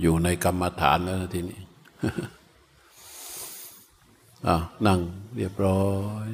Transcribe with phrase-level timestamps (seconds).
[0.00, 1.60] อยู่ในกรรมฐานแล้วทีนี้
[4.86, 5.00] นั่ง
[5.36, 5.88] เรียบร้อ
[6.26, 6.28] ย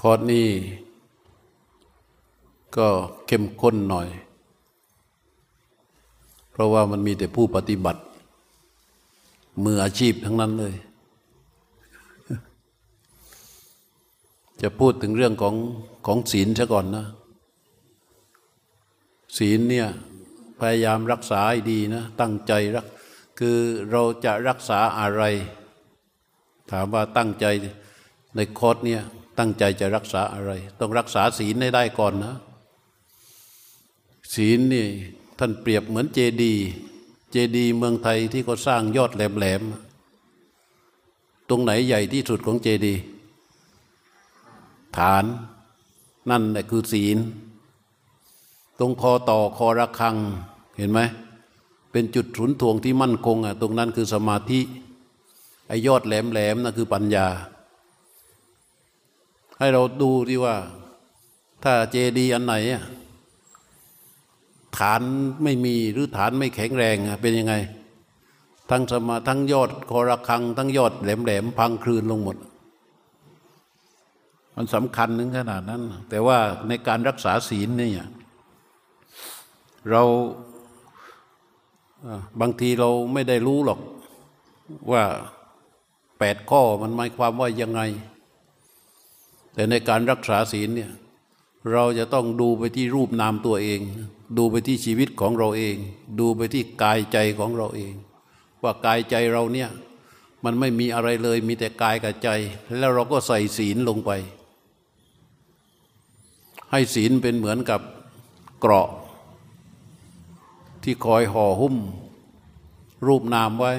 [0.00, 0.48] คอร์สนี้
[2.76, 2.88] ก็
[3.26, 4.08] เข้มข้นหน่อย
[6.50, 8.02] เพราะว่ามันมีแต่ผู้ปฏิบัติ
[9.64, 10.74] มืออาชีพทั้งนั้นเลย
[14.62, 15.54] จะพูดถึงเรื่องของ
[16.06, 17.06] ของศีลซะก่อนนะ
[19.38, 19.88] ศีลเนี่ย
[20.60, 22.86] พยายามรักษาให้ดีนะตั้งใจรัก
[23.38, 23.58] คือ
[23.90, 25.22] เราจะรักษาอะไร
[26.70, 27.46] ถามว่าตั้งใจ
[28.36, 29.02] ในคอร์สเนี่ย
[29.38, 30.50] ตั้งใจจะรักษาอะไร
[30.80, 32.34] ต้องรักษาศีลให้ได้ก่อนนะ
[34.34, 34.86] ศีลนี่
[35.38, 36.64] ท่านเปรียบเหมือนเจดีย์
[37.30, 43.02] เจดีย์เมืองไทยที่เขาสร้างยอดแหลมๆตรงไหนใหญ่ที่สุดของเจดีย์
[44.96, 45.24] ฐาน
[46.30, 47.18] นั่นแหละคือศีล
[48.84, 50.16] ตรงคอต่อคอระฆัง
[50.78, 51.00] เห็นไหม
[51.92, 54.60] เป็นจุดศูนย์ถ่วงที่มั่นคงอะตรงนั้นคือสมาธิ
[55.68, 57.26] ไอ้ยอดแหลมแหลมนั่นคือปัญญา
[59.58, 60.56] ให้เราดูที่ว่า
[61.62, 62.84] ถ้าเจดีย์อันไหนอะ
[64.78, 65.02] ฐาน
[65.42, 67.54] ไม่มีหรือฐานไม่แข็งแรงอะเป็นยังไง
[68.70, 72.36] ทั้งสมาทั้งยอดคอระฆัง ทั้งยอดแหลมแหลมพังคลืนลงหมด
[74.54, 78.08] มันสำคัญถึงขนาดนั้น แต่ว่าในการรักษาศีลเนี่ย
[79.90, 80.02] เรา
[82.40, 83.80] บางทีเราไม่ได้รู้หรอก
[84.90, 85.04] ว่า
[86.18, 87.80] แปดข้อมันหมายความว่ายังไง
[89.54, 90.92] แต่ในการรักษาศีลเนี่ย
[91.72, 93.80] เราจะต้องดูไปที่รูปนามตัวเอง
[94.38, 95.76] ดูไปที่ชีวิตของเราเอง
[96.18, 97.94] ดูไปที่กายใจของเราเอง
[98.62, 99.70] ว่ากายใจเราเนี่ย
[100.44, 102.28] มันไม่มีอะไรเลยมีแต่กายกับใจ
[102.78, 104.10] แล้วเราก็ใส่ศีลลงไป
[106.70, 107.80] ให้ศีลเป็นเหมือนกับ
[108.60, 108.88] เกราะ
[110.82, 111.76] ที่คอยห่อหุ้ม
[113.06, 113.72] รูปนามไว้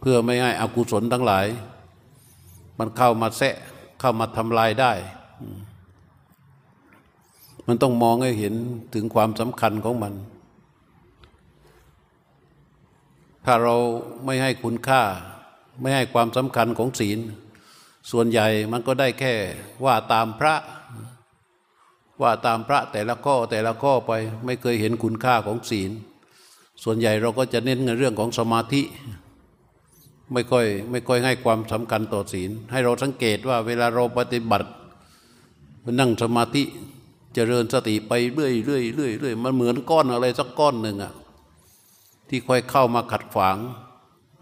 [0.00, 1.46] เพื่อไม่ให้อกุศลทั้งหลาย
[2.78, 3.56] มันเข้ามาแทะ
[4.00, 4.92] เข้ามาทำลายได้
[7.66, 8.54] มันต้องมองให้เห็น
[8.94, 10.14] ถึงความสำคัญของมัน
[13.44, 13.74] ถ้าเรา
[14.24, 15.02] ไม่ให้คุณค่า
[15.80, 17.18] ไม่ให้ความสำคัญของศีล
[18.10, 19.34] ส่วนใหญ่มันก็ได้แค่
[19.84, 20.54] ว่าตามพระ
[22.22, 24.12] ว่าตามพระแต่ละข้อแต่ละข้อไป
[24.44, 25.90] ไม่เคยเห็นคุณค่าของศีล
[26.82, 28.82] ส่วนใหญ่เราก็จะเน้นในเรื่องของสมาธิ
[30.32, 34.68] ไม่ค่อยไม่ค่อยให้ความสำคัญต่อศีล ให้เราสังเกตว่าเวลาเราปฏิบัติ
[36.00, 36.66] นั่งสมาธิจ
[37.34, 41.12] เจริญสติไปเรื่อยเรื่อยเรื่อยเรื่อยมันเหมือนก้อนอะไรสักก้อนหนึ่งอะ
[42.28, 43.56] ที่ค่อยเข้ามาขัดขวาง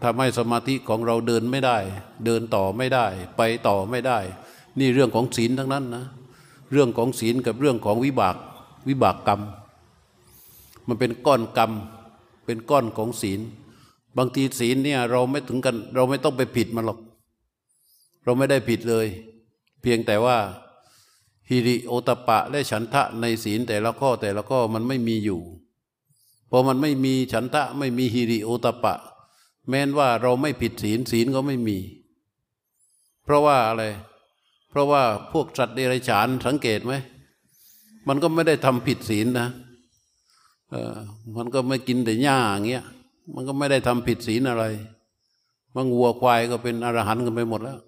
[0.03, 1.77] ทำให้สมาธิของเราเดินไม่ได้
[2.25, 3.05] เดินต่อไม่ได้
[3.37, 4.19] ไปต่อไม่ได้
[4.79, 6.05] นี่เรื่องของศีลทั้งนั้นนะ
[6.73, 8.35] เรื่องของศีลกับเรื่องของวิบาก
[8.87, 9.41] วิบากกรรม
[10.87, 11.71] มันเป็นก้อนกรรม
[12.45, 13.39] เป็นก้อนของศีล
[14.17, 16.99] บางทีศีลเนี่ยเราไม่ถึงกัน เราไม่ต้องไปผิดมันหรอก
[18.23, 19.07] เราไม่ได้ผิดเลย
[19.81, 20.37] เพียงแต่ว่า
[21.49, 25.41] ฮิริโอตปะและฉันทะในศีลแต่ละข้อแต่ละข้อมันไม่มีอยู่
[26.49, 28.95] พอมันไม่มีฉันทะไม่มีฮิริโอตปะ
[29.69, 31.77] แม้นว่าเราไม่ผิดศีลศีลก็ไม่มี
[33.23, 33.83] เพราะว่าอะไร
[34.73, 35.03] เพราะว่า
[35.33, 36.93] พวกสัตว์เดรัจฉานสังเกตไหม
[38.07, 39.47] มันก็ไม่ได้ทำผิดศีลนะ
[40.71, 40.95] เออ
[41.37, 42.85] มันก็ไม่กินแต่หญ้าอย่างเงี้ย
[43.35, 44.63] มันก็ไม่ได้ทำผิดศีลอะไร
[45.75, 47.79] มันวัวควายก็เป็นอรหันต์กันไปหมดแล้ว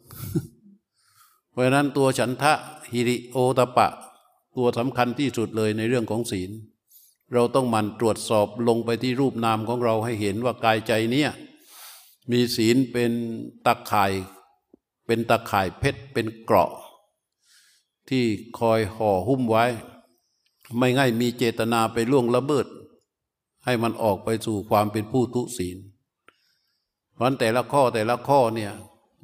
[1.52, 2.54] เพราะนั้นตัวฉันทะ
[2.92, 3.88] ฮิริโอตปะ
[4.58, 6.52] ตัวสำคัญที่สุดเลยในเรื่องของศีล
[7.34, 11.30] เราต้องมันตรวจสอบลงไปที่รูปนามของเราให้เห็นว่ากายใจเนี้ย
[12.32, 13.12] มีศีลเป็น
[13.66, 14.12] ตะข่าย
[15.06, 16.72] เป็นตะข่ายเพชรเป็นเกราะ
[18.10, 18.24] ที่
[18.60, 19.66] คอยห่อหุ้มไว้
[20.78, 22.68] ไม่ง่ายมีเจตนาไปล่วงละเมิด
[23.66, 25.78] ให้มันออกไปสู่ความเป็นผู้ทุศีล
[27.14, 28.72] เพราะแต่ละข้อแต่ละข้อเนี่ย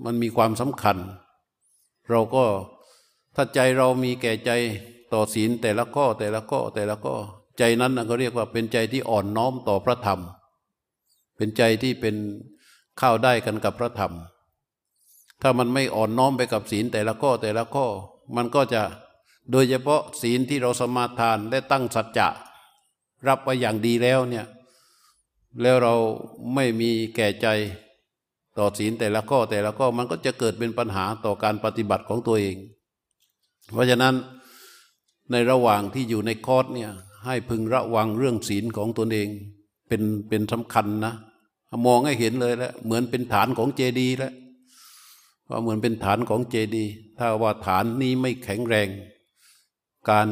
[0.06, 0.98] มันมีความสำคัญ
[2.10, 2.44] เราก็
[3.36, 4.52] ถ้าใจเรามีแก่ใจ
[5.14, 7.16] ต่อศีลแต่ละข้อแต่ละข้อแต่ละข้อ
[7.58, 10.20] ใจนั้นก็เรียกว่าเป็นใจที่อ่อนน้อมต่อพระธรรม
[11.38, 12.16] เป็นใจที่เป็น
[12.98, 14.14] เข้าได้กันกับพระธรรม
[15.42, 17.86] ถ้ามันไม่อ่อนน้อมไปกับศีลแต่ละข้อแต่ละข้อ
[18.36, 18.82] มันก็จะ
[19.52, 22.28] โดยเฉพาะศีลที่เราสมาทานและตั้งสัจจะ
[23.28, 24.46] รับไว้อย่างดีแล้วเนี่ย
[25.62, 25.96] แล้วเรา
[26.56, 27.48] ไม่มีแก่ใจ
[28.58, 32.58] ต่อศีลแต่ละข้อแต่ละข้อมันก็จะเกิดเป็นปัญหาต่อการปฏิบัติของตัวเอง
[33.74, 34.16] เพราะฉะนั้น
[35.32, 36.92] ในระหว่างที่อยู่ในคอร์สเนี่ย
[37.26, 39.30] ให้พึงระวังเรื่องศีลของตนเอง
[39.88, 41.14] เป็นเป็นสำคัญนะ
[41.88, 44.34] มองให้เห็นเลยแล้วเหมือนเป็นฐานของเจดีย์แล้ว
[45.52, 48.90] ว่าเหมือนเป็นฐานของเจดีย์ถ้าว่าฐานนี้ไม่แข็งแรง
[50.10, 50.28] การ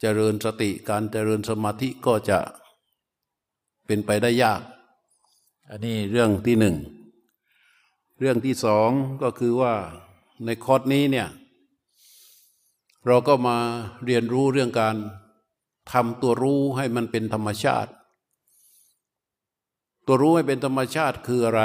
[0.00, 2.38] เจริญสติการเจริญสมาธิก็จะ
[3.86, 4.60] เป็นไปได้ยาก
[5.70, 6.76] อันนี้เรื่องที่หนึ่ง
[8.18, 8.90] เรื่องที่สอง
[9.22, 9.74] ก็คือว่า
[10.44, 11.28] ในคอร์สนี้เนี่ย
[13.06, 13.56] เราก็มา
[14.04, 14.96] เรียนรู้เรื่องการ
[15.92, 17.90] ทำตัวรู้ให้มันเป็นธรรมชาติ
[20.06, 21.62] ตัวรู้ให้เป็นธรรมชาติคืออะไร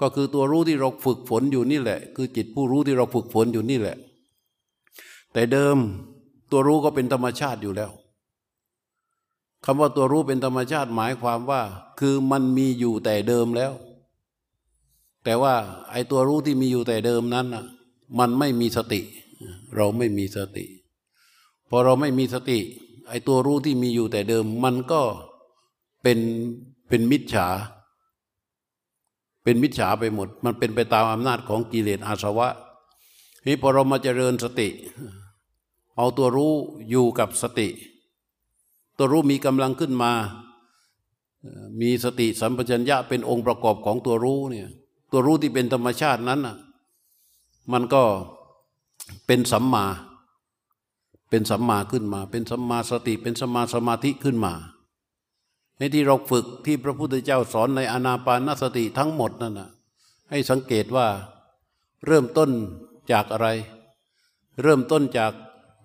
[0.00, 3.96] ก็คือตัวรู้ที่เราฝึกฝนอยู่นี่แหละ คือจิตผู้รู้ที่เราฝึกฝนอยู่นี่แหละ
[5.32, 5.76] แต่เดิม
[6.50, 7.90] ตัวรู้ก็เป็นธรรมชาติอยู่แล้ว
[9.64, 11.62] คำว่าตัวรู้เป็นธรรมชาติหมายความว่า
[12.00, 13.72] คือมันมีอยู่แต่เดิมแล้ว
[15.24, 15.54] แต่ว่า
[15.90, 17.64] ไอ้ตัวรู้ที่มีอยู่แต่เดิมนั้นน่ะ
[18.18, 19.00] มันไม่มีสติ
[19.76, 20.64] เราไม่มีสติ
[21.68, 22.58] พอเราไม่มีสติ
[23.08, 25.02] ไอ้ตัวรู้ที่มีอยู่แต่เดิม มันก็
[26.02, 26.18] เป็น
[26.88, 27.48] เป็นมิจฉา
[29.44, 32.48] เป็นมิจฉาไปหมด มันเป็นไปตามอำนาจของกิเลสอาสวะ
[33.46, 34.68] นี่พอเรามาเจริญสติ
[35.96, 36.52] เอาตัวรู้
[36.90, 37.68] อยู่กับสติ
[38.96, 40.12] ตัวรู้มีกำลังขึ้นมา
[41.80, 44.68] มีสติสัมปชัญญะเป็นองค์ประกอบของตัวรู้เนี่ย
[45.10, 46.56] ตัวรู้ที่เป็นธรรมชาตินั้นน่ะ
[47.72, 48.02] มันก็
[49.26, 49.84] เป็นสัมมา
[51.30, 54.52] เป็นสัมมาขึ้นมา เป็นสัมมาสติ เป็นสัมมาสมาธิขึ้นมา
[55.78, 59.70] ในที่เราฝึกที่พระพุทธเจ้าสอนในอนาปานสติทั้งหมดนั่นนะ
[60.30, 61.08] ให้สังเกตว่า
[62.06, 62.50] เริ่มต้น
[63.12, 63.48] จากอะไร
[64.62, 65.32] เริ่มต้นจาก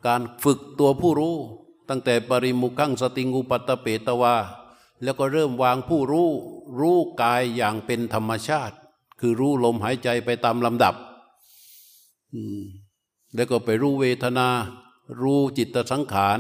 [0.08, 1.36] การฝึกตัวผู้รู้
[1.90, 4.36] ตั้งแต่ปริมุขังสติงูปัตตเปตวา
[5.04, 6.30] แล้วก็เริ่มวางผู้รู้
[6.80, 8.76] รู้กายอย่างเป็นธรรมชาติ
[9.20, 10.96] คือรู้ลมหายใจไปตามลำดับ
[13.36, 14.48] แล้วก็ไปรู้เวทนา
[15.22, 16.40] รู้จิตสังขาร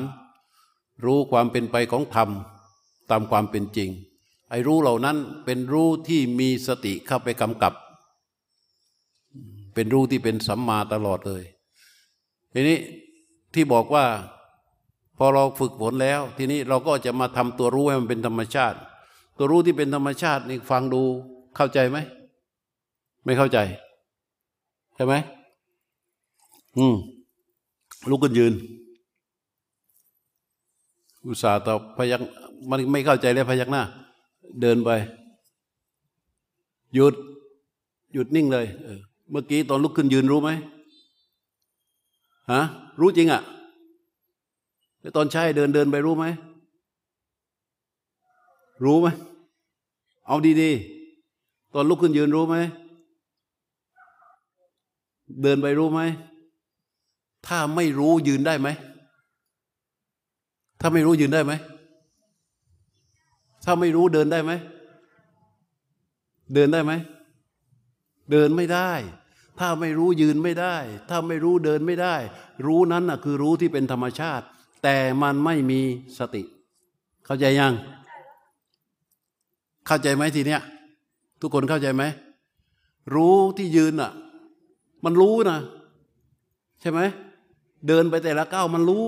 [1.05, 2.29] รู้ความเป็นไปของธรรม
[3.11, 3.89] ตามความเป็นจริง
[4.49, 7.73] ไอ้รู้เหล่านั้นเป็นรู้ที่มีสติเข้าไปกำกับ
[9.73, 11.43] เป็นรู้ที่เป็นสัมมาตลอดเลย
[12.53, 12.77] ทีนี้
[13.53, 14.05] ที่บอกว่า
[15.17, 18.77] พอเราฝึกฝนแล้ว ทีนี้เราก็จะมาทำตัวรู้ให้มันเป็นธรรมชาติ
[19.37, 21.01] ตัวรู้ที่เป็นธรรมชาตินี่ฟังดู
[21.55, 21.97] เข้าใจไหม
[23.25, 23.57] ไม่เข้าใจ
[24.95, 25.13] ใช่ไหม
[26.77, 26.95] อืม
[28.09, 28.53] ลุกขึ้นยืน
[31.25, 32.21] อุตส่าห์ตอบพยัก
[32.69, 33.83] มันไม่เข้าใจแล้วพยักหน้า
[34.61, 34.89] เดินไป
[36.93, 37.13] หยุด
[38.13, 38.99] หยุดนิ่งเลยเออ
[39.31, 40.49] เมื่อกี้ตอนลุกขึ้นยืนรู้ไหม
[42.51, 42.61] ฮะ
[42.99, 43.41] รู้จริงอะ่ะ
[45.01, 46.25] แล้วตอนใช่เดินเดินไปรู้ไหม
[48.83, 49.07] รู้ไหม
[50.27, 52.55] เอาดีๆ ตอนลุกขึ้นยืนรู้ไหม
[55.41, 56.01] เดินไปรู้ไหม
[57.47, 58.67] ถ้าไม่รู้ยืนได้ไหม
[60.79, 61.53] ถ้าไม่รู้ยืนได้ไหม
[63.65, 64.51] ถ้าไม่รู้เดินได้ไหม
[66.53, 66.93] เดินได้ไหม
[68.31, 68.91] เดินไม่ได้
[69.59, 70.75] ถ้าไม่รู้ยืนไม่ได้
[71.09, 72.15] ถ้าไม่รู้เดินไม่ได้
[72.65, 74.45] รู้นั้นน่ะคือรู้ที่เป็นธรรมชาติ
[74.83, 75.81] แต่มันไม่มี
[76.19, 76.43] สติ
[77.25, 77.73] เข้าใจยัง
[79.87, 80.61] เข้าใจไหมทีเนี้ย
[81.41, 82.03] ทุกคนเข้าใจไหม
[83.15, 84.11] รู้ที่ยืนอะ
[85.05, 85.59] มันรู้นะ
[86.81, 86.99] ใช่ไหม
[87.87, 89.05] เดินไปแต่ละก้าวมันรู้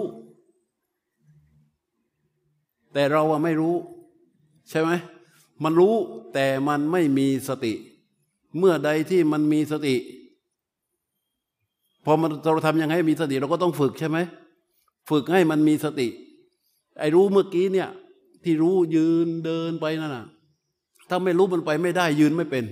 [2.93, 3.75] แต่เราอะไม่รู้
[4.71, 4.91] ใช่ไหม
[5.63, 5.93] มันรู้
[6.33, 7.73] แต่มันไม่มีสติ
[8.57, 9.95] เมื่อใดที่มันมีสติ
[12.05, 14.17] พอมันเราทำยังไงมีสติ เราก็ต้องฝึกใช่ไหม
[15.09, 16.07] ฝึกให้มันมีสติ
[16.99, 17.89] ไอ้รู้เมื่อกี้เนี่ย
[18.43, 20.25] ที่รู้ยืนเดินไปนั่นน่ะ
[21.09, 22.65] ถ้าไม่รู้มันไปไม่ได้ยืนไม่เป็น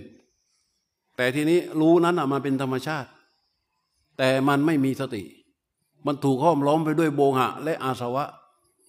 [1.17, 3.09] แต่ทีนี้รู้นั้นอะมันเป็นธรรมชาติ
[4.17, 5.23] แต่มันไม่มีสติ
[6.05, 8.25] มันถูกห้อมล้อมไปด้วยโบหะ และอาสวะ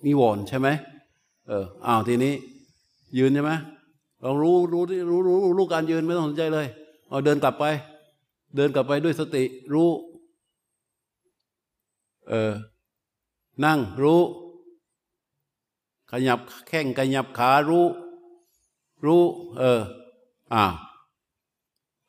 [0.07, 0.69] นิวรณ์ใช่ไหม
[1.49, 2.35] เอออ้าวทีนี้
[3.19, 3.53] ยืนใช่ไหม
[4.23, 6.67] ลองรู้รู้รู้รู้รู้การยืนไม่ต้องสนใจเลย
[7.09, 7.65] เอาเดินกลับไป
[8.57, 9.91] เดินกลับไปด้วยสติรู้
[12.29, 12.53] เออ
[13.65, 14.21] นั่งรู้
[16.11, 16.39] ขยับ
[16.69, 17.87] แข้งขยับขารู้
[19.05, 19.23] รู้
[19.59, 19.81] เออ
[20.53, 20.65] อ้า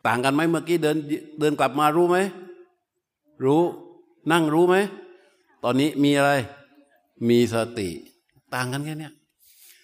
[0.05, 0.97] ต่างกันไหมเมื่อกี้เดิน
[1.39, 2.17] เดินกลับมารู้ไหม
[3.45, 3.61] รู้
[4.31, 4.75] นั่งรู้ไหม
[5.63, 6.31] ตอนนี้มีอะไร
[7.29, 7.89] มีสติ
[8.53, 9.09] ต่างกันแค่นี้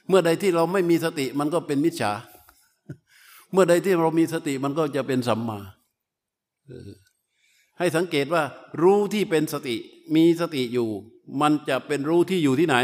[0.08, 2.12] เมื่อใดที่เราไม่มีสติมันก็เป็นมิจฉา
[3.52, 5.60] เมื่อใดที่เรามีสติมันก็จะเป็นสัมมา
[7.80, 8.44] ให้สังเกตว่า
[8.82, 9.76] รู้ที่เป็นสติ
[10.16, 10.90] มีสติอยู่
[11.42, 12.76] มันจะเป็นรู้ที่อยู่ที่ไหน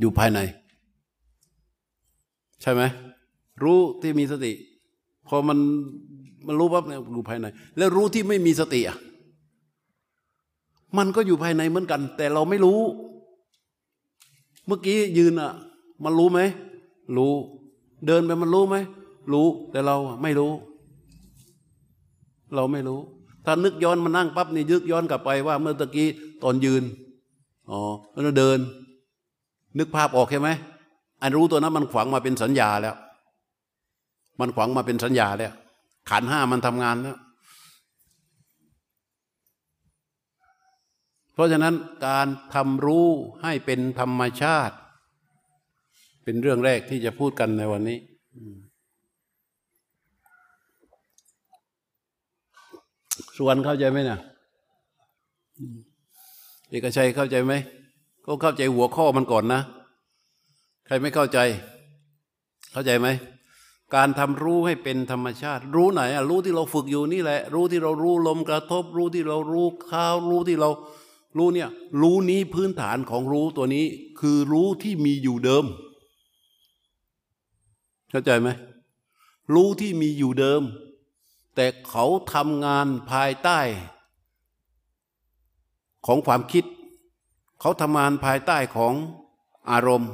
[0.00, 0.38] อยู่ภายใน
[2.62, 2.82] ใช่ไหม
[3.62, 4.52] รู้ที่มีสติ
[5.28, 5.58] พอมัน
[6.46, 7.46] มันรู้ปั๊บเนี่ยอยู่ภายใน
[7.76, 8.98] แล้วรู้ที่ไม่มีสติอะ
[10.98, 12.80] มันก็อยู่ภายในเหมือนกัน แต่เราไม่รู้
[14.66, 15.52] เมื่อกี้ยืนอะ
[16.04, 16.40] มันรู้ไหม
[17.16, 17.32] รู้
[18.06, 18.76] เดินไปมันรู้ไหม
[19.32, 20.52] รู้ แต่เราไม่รู้
[22.54, 23.00] เราไม่รู้
[23.44, 26.08] ถ้านึกย้อนมานั่งปั๊บนี่ยึกย้อนกลับไปว่า เมื่อตะกี้
[26.42, 26.82] ตอนยืน
[27.70, 27.80] อ๋อ
[28.12, 28.58] แล้วเดิน
[29.78, 30.48] นึกภาพออกใช่ไหม
[31.22, 32.96] อันรู้ตัวนั้นมันขวางมาเป็นสัญญาแล้ว
[34.40, 35.52] มันขวางมาเป็นสัญญาแล้ว
[36.10, 37.18] ขันห้ามันทำงานแล้ว
[41.32, 41.74] เพราะฉะนั้น
[42.06, 43.08] การทำรู้
[43.42, 44.74] ให้เป็นธรรมชาติ
[46.28, 47.98] เป็นเรื่องแรกที่จะพูดกันในวันนี้
[53.38, 54.20] ส่วนเข้าใจไหมเนะ
[56.70, 57.52] เอกชัยเข้าใจไหม
[58.26, 59.60] ก็เข้าใจหัวข้อมันก่อนนะ
[60.86, 61.38] ใครไม่เข้าใจ
[62.72, 63.08] เข้าใจไหม
[63.94, 70.70] การทำรู้ให้เป็นธรรมชาติ รู้ไหนอะรู้ที่เราฝึกอยู่นี่แหละ รู้ที่เรารู้ลมกระทบ รู้ที่เรารู้ข้าวรู้ที่เรา
[71.38, 71.68] รู้เนี่ย
[72.00, 73.86] รู้นี้พื้นฐานของรู้ตัวนี้
[74.20, 75.66] คือรู้ที่มีอยู่เดิม
[78.10, 78.48] เข้าใจไหม
[79.54, 80.62] รู้ที่มีอยู่เดิม
[81.54, 83.60] แต่เขาทำงานภายใต้
[86.06, 86.64] ของความคิด
[87.60, 88.94] เขาทำงานภายใต้ของ
[89.70, 90.12] อารมณ์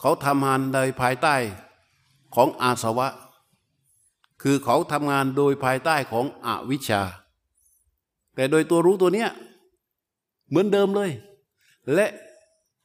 [0.00, 1.36] เขาทำงานโดยภายใต้
[2.34, 3.08] ของอาสวะ
[4.42, 7.02] คือเขาทำงานโดยภายใต้ของอวิชชา
[8.34, 9.30] แต่โดยตัวรู้ตัวเนี้ย
[10.48, 11.10] เหมือนเดิมเลย
[11.94, 12.06] และ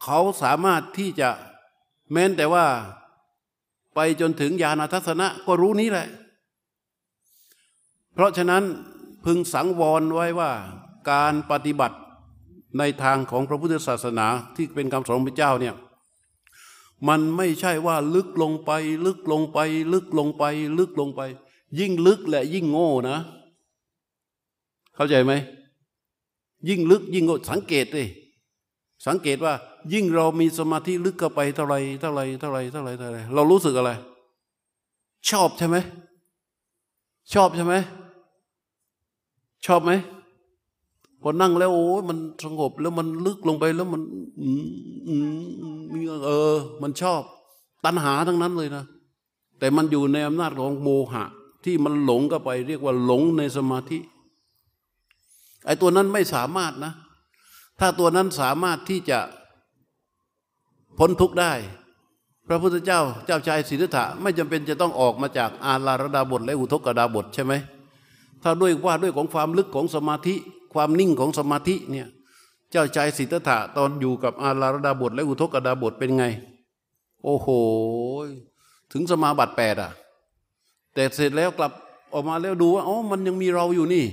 [0.04, 1.30] เขาสามารถที่จะ
[2.12, 2.66] แม้นแต่ว่า
[3.96, 6.08] ไปจนถึงญาณทัศนะก็รู้นี้แหละ
[8.14, 8.64] เพราะฉะนั้น
[9.26, 10.52] พึงสังวรไว้ว่า
[11.12, 11.98] การปฏิบัติ
[12.78, 15.76] ในทางของพระพุทธศาสนาที่เป็นคำสอนพระเจ้าเนี่ย
[17.08, 18.72] มันไม่ใช่ว่าลึกลงไป
[19.06, 19.60] ลึกลงไป
[19.94, 20.44] ลึกลงไป
[20.80, 21.22] ลึกลงไป
[21.80, 23.18] ยิ่งลึกและยิ่งโง่นะ
[24.96, 25.34] เข้าใจไหม
[26.70, 28.08] ยิ่งลึกยิ่งโง่สังเกตเลย
[29.08, 29.54] สังเกตว่า
[29.94, 33.92] ยิ่งเรามีสมาธิลึกเข้าไปเท่าไรเท่าไรเท่าไรเท่าไรเท่าไรเรารู้สึกอะไร
[35.30, 35.78] ชอบใช่ไหม
[37.34, 37.76] ชอบใช่ไหม
[39.66, 39.92] ชอบไหม
[41.22, 44.02] พอนั่งแล้วโอ้ยมันสงบแล้วมันลึกลงไปแล้วมัน
[46.26, 47.22] เออ มันชอบ
[47.86, 48.84] ตัณหาทั้งนั้นเลยนะ
[49.60, 51.24] แต่มันอยู่ในอำนาจของโมหะ
[51.66, 54.00] ที่มันหลงก็ไป เรียกว่าหลงในสมาธิ
[55.66, 56.94] ไอ้ตัวนั้นไม่สามารถนะ
[57.80, 59.20] ถ้าตัวนั้นสามารถที่จะ
[60.98, 61.54] พ้นทุกข์ได้
[62.48, 67.54] พระพุทธเจ้าเจ้าชายสิทธัตถะไม่จำเป็นจะต้องออกมาจากอาลาระดาบทและอุทกดาบทใช่ไหม
[68.44, 70.36] ถ้าด้วยว่าด้วยของความลึกของสมาธิ
[70.74, 72.08] ความนิ่งของสมาธิเนี่ย
[72.72, 76.26] เจ้าใจสิทธัตถะตอนอยู่กับอาลารดาบทและอุทกดาบทเป็นไง
[77.24, 77.48] โอ้โห
[78.92, 79.92] ถึงสมาบัติแปดอะ
[80.94, 81.72] แต่เสร็จแล้วกลับ
[82.14, 84.06] ออกมาแล้วดูว่าอ๋อมันยังมีเราอยู่นี่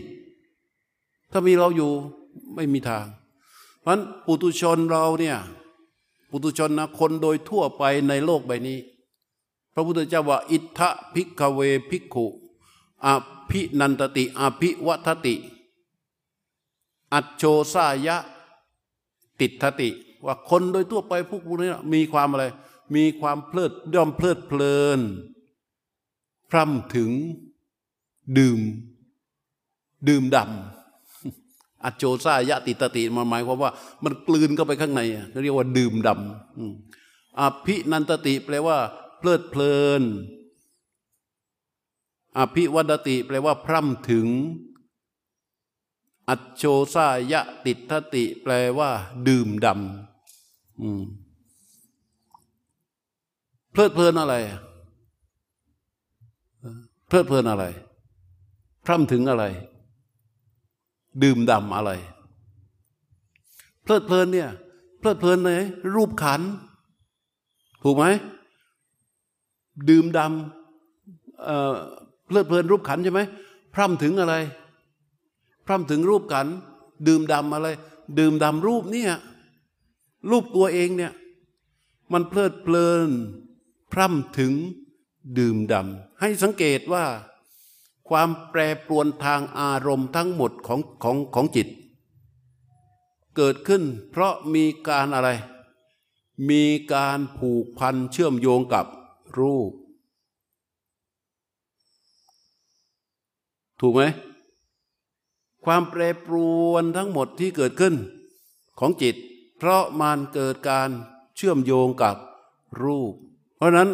[1.32, 1.90] ถ้ามีเราอยู่
[2.54, 3.06] ไม่มีทาง
[3.80, 5.36] เพราะฉะนั้นปุตุชนเราเนี่ย
[6.30, 8.78] ปุตุชนนะคนโดยทั่วไปในโลกใบนี้
[9.74, 10.80] พระพุทธเจ้าว่า อิทธ
[11.14, 12.26] พิกเวพิกขุ
[13.06, 13.08] อ
[13.50, 15.34] ภินันตติอภิวัตติ
[17.12, 17.42] อัจโช
[17.72, 18.16] ซายะ
[19.40, 19.90] ติทติ
[20.24, 22.44] ว่าคนโดยทั่วไปพวกนี้มีความอะไร
[22.94, 25.00] มีความเพลิดย่อมเพลิดเพลิน
[26.50, 27.10] พร่ำถึง
[28.38, 28.60] ดื่ม
[30.08, 30.77] ดื่มดำ
[31.84, 33.70] อัจโชซายะติตติมันหมายความว่า
[34.04, 38.78] มันกลืนเข้าไปข้างในเขาเรียกว่าดื่มดำอภินันตติแปลว่า
[39.18, 40.02] เพลิดเพลิน
[42.38, 44.26] อภิวัดติ แปลว่า พร่ำถึง
[46.28, 48.90] อัจโชซายะติทติ แปลว่า
[49.28, 49.76] ดื่มดำ
[53.72, 54.34] เพลิดเพลินอะไร
[57.08, 57.64] เพลิดเพลินอะไร
[58.86, 59.44] พร่ำถึงอะไร
[61.22, 61.90] ดื่มดำอะไร
[63.82, 64.50] เพลิดเพลินเนี่ย
[64.98, 65.50] เพลิดเพลินใน
[65.94, 66.40] รูปขัน
[67.82, 68.04] ถูกไหม
[69.88, 73.20] ดื่มดำเพลิดเพลินรูปขันใช่ไหม
[73.74, 74.34] พร่ำถึงอะไร
[75.66, 76.46] พร่ำถึงรูปกัน
[77.08, 77.68] ดื่มดำอะไร
[78.18, 79.12] ดื่มดำรูปเนี่ย
[80.30, 81.12] รูปตัวเองเนี่ย
[82.12, 83.10] มันเพลิดเพลิน
[83.92, 84.52] พร่ำถึง
[85.38, 87.04] ดื่มดำให้สังเกตว่า
[88.08, 91.68] ความแปรปรวนทางอารมณ์ทั้งหมดของของของจิต
[93.36, 95.30] เกิดขึ้นเพราะมีการอะไร
[96.50, 98.86] มีการผูกพันเชื่อมโยงกับ
[99.38, 99.70] รูป
[103.80, 104.02] ถูกไหม
[105.64, 106.34] ความแปรปร
[106.70, 107.94] วนทั้งหมดที่เกิดขึ้น
[108.78, 109.16] ของจิต
[109.58, 110.88] เพราะมันเกิดการ
[111.36, 112.16] เชื่อมโยงกับ
[112.82, 113.12] รูป
[113.56, 113.90] เพราะนั้น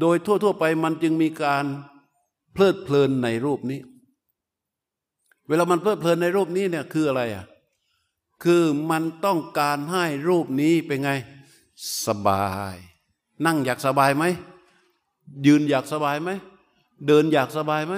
[0.00, 1.64] โดยทั่วๆไปมันจึงมีการ
[2.54, 3.80] เพลิดเพลินในรูปนี้
[5.48, 7.44] เวลามันเพลิดเพลินในรูปนี้เนี่ยคืออะไรอะ
[8.44, 11.10] คือมันต้องการให้รูปนี้เป็นไง
[12.06, 12.76] สบาย
[13.46, 14.24] นั่งอยากสบายไหม
[15.46, 16.30] ยืนอยากสบายไหม
[17.06, 17.94] เดินอยากสบายไหม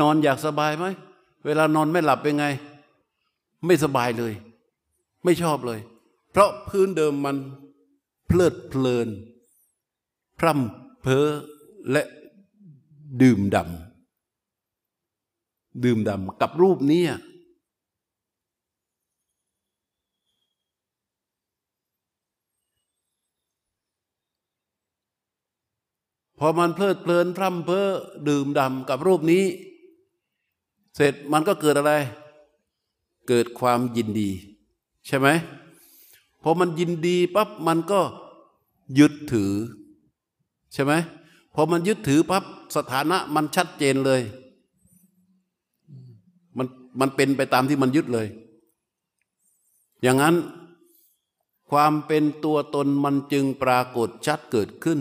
[0.00, 0.84] นอนอยากสบายไหม
[1.44, 2.46] เวลานอนไม่หลับเป็นไง
[3.66, 5.80] ไม่สบายเลยไไม่ชอบเลย
[6.30, 7.36] เพราะพื้นเดิมมัน
[8.26, 9.08] เพลิดเพลิน
[10.38, 11.26] พร่ำเพ้อ
[11.90, 12.02] และ
[13.22, 17.04] ดื่มดำดื่มดำกับรูปนี้
[26.38, 27.88] พอมันเพลิดเพลินพร่ำเพ้อ
[28.28, 29.44] ดื่มดำกับรูปนี้
[30.94, 31.92] เสร็จมันก็เกิดอะไร
[33.28, 34.30] เกิดความยินดี
[35.06, 35.28] ใช่ไหม
[36.42, 38.00] พอมันยินดีปั๊บมันก็
[38.98, 39.52] ยึดถือ
[40.72, 40.92] ใช่ไหม
[41.58, 42.44] พอมันยึดถือปั๊บ
[42.76, 44.22] สถานะมันชัดเจนเลย
[46.56, 46.66] มัน
[47.00, 48.26] มันเป็นไปตามที่มันยึดเลย
[50.02, 50.36] อย่างนั้น
[51.70, 54.98] ความเป็นตัวตนมันจึงปรากฏชัดเกิดขึ้น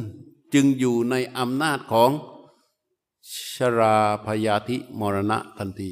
[0.53, 2.11] จึงอยู่ในอำนาจของ
[3.55, 5.91] ชราพยาธิมรณะทันที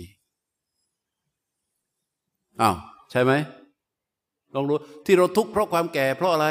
[2.61, 2.75] อ้าว
[3.11, 3.31] ใช่ไหม
[4.53, 6.47] ลองดูที่เราทุกข์เพราะความแก่เพราะอะไร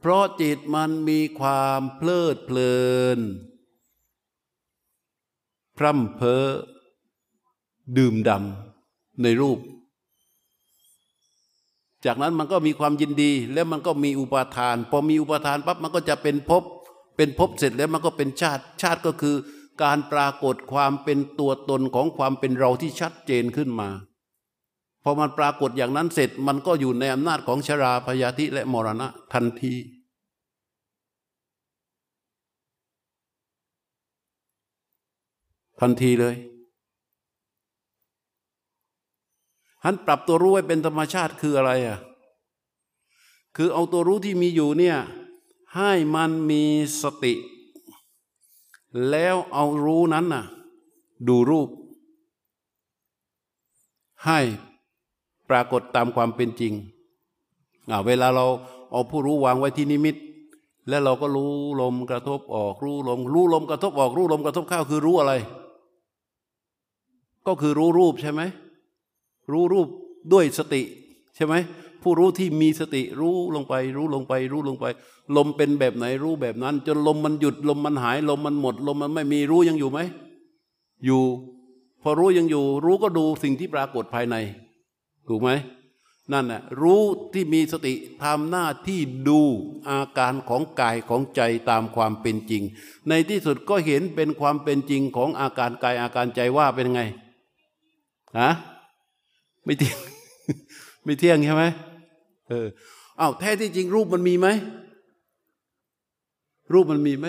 [0.00, 2.76] เพราะจิตมันมีความเพลิดเพลิ
[3.16, 3.18] น
[5.76, 6.44] พร่ำเพ้อ
[7.96, 9.58] ดื่มดำในรูป
[12.04, 16.62] จากนั้นมันก็มีความยินดีแล้วมันก็มีอุปาทาน พอมีอุปาทานปั๊บมันก็จะเป็นภพ
[17.16, 19.36] เป็นภพเสร็จแล้วมันก็เป็นชาติ ชาติก็คือ
[19.82, 23.88] การปรากฏความเป็นตัวตนของความเป็นเราที่ชัดเจนขึ้นมา
[25.02, 29.74] พอมันปรากฏอย่างนั้นเสร็จมันก็อยู่ในอำนาจของชราพยาธิและมรณะทันที
[35.80, 36.36] ทันทีเลย
[39.84, 41.98] หันปรับตัวรู้ให้เป็นธรรมชาติคืออะไรอะ
[43.56, 44.96] คือเอาตัวรู้ที่มีอยู่เนี่ย
[45.76, 46.64] ให้มันมี
[47.02, 47.34] สติ
[49.10, 50.44] แล้วเอารู้นั้นน่ะ
[51.28, 51.68] ดูรูป
[54.26, 54.40] ให้
[55.50, 56.72] ปรากฏตามความเป็นจริง
[58.06, 58.46] เวลาเรา
[58.90, 60.16] เอาผู้รู้วางไว้ที่นิมิต
[60.88, 65.32] แล้วเราก็รู้ลมกระทบออกรู้ลม รู้ลมกระทบออกรู้ลมกระทบเข้าคือรู้อะไร
[67.46, 68.42] ก็คือรู้รูปใช่ไหม
[69.52, 69.86] รู้รูป
[70.32, 70.82] ด้วยสติ
[71.36, 71.54] ใช่ไหม
[72.02, 74.84] ผู้รู้ที่มีสติรู้ลงไป รู้ลงไป รู้ลงไป
[75.36, 79.98] ลมเป็นแบบไหนรู้แบบนั้น จนลมมันหยุดลมมันหาย ลมมันหมด ลมมันไม่มีรู้ยังอยู่ไหม
[81.04, 81.22] อยู่
[82.02, 84.36] พอรู้ยังอยู่ รู้ก็ดูสิ่งที่ปรากฏภายใน
[85.30, 85.50] ถูกไหม
[86.32, 89.40] นั่นแหละรู้ที่มีสติทำหน้าที่ดู
[89.88, 91.40] อาการของกายของใจ
[91.70, 92.62] ตามความเป็นจริง
[93.08, 97.02] ในที่สุดก็เห็นเป็นความเป็นจริงของอาการกายอาการใจว่าเป็นไง
[98.38, 98.50] ฮะ
[99.64, 99.98] ไม่เที่ยง
[101.04, 101.64] ไม่เที่ยงใช่ไหม
[102.48, 102.66] เออ
[103.20, 104.48] อ้าวแท้ที่จริงรูปมันมีไหม
[106.72, 107.26] รูปมันมีไหม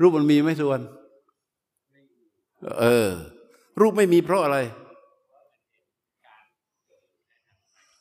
[0.00, 0.80] รูปมันมีไหมส่วน
[2.80, 3.08] เออ
[3.80, 4.58] รูปไม่มีเพราะอะไร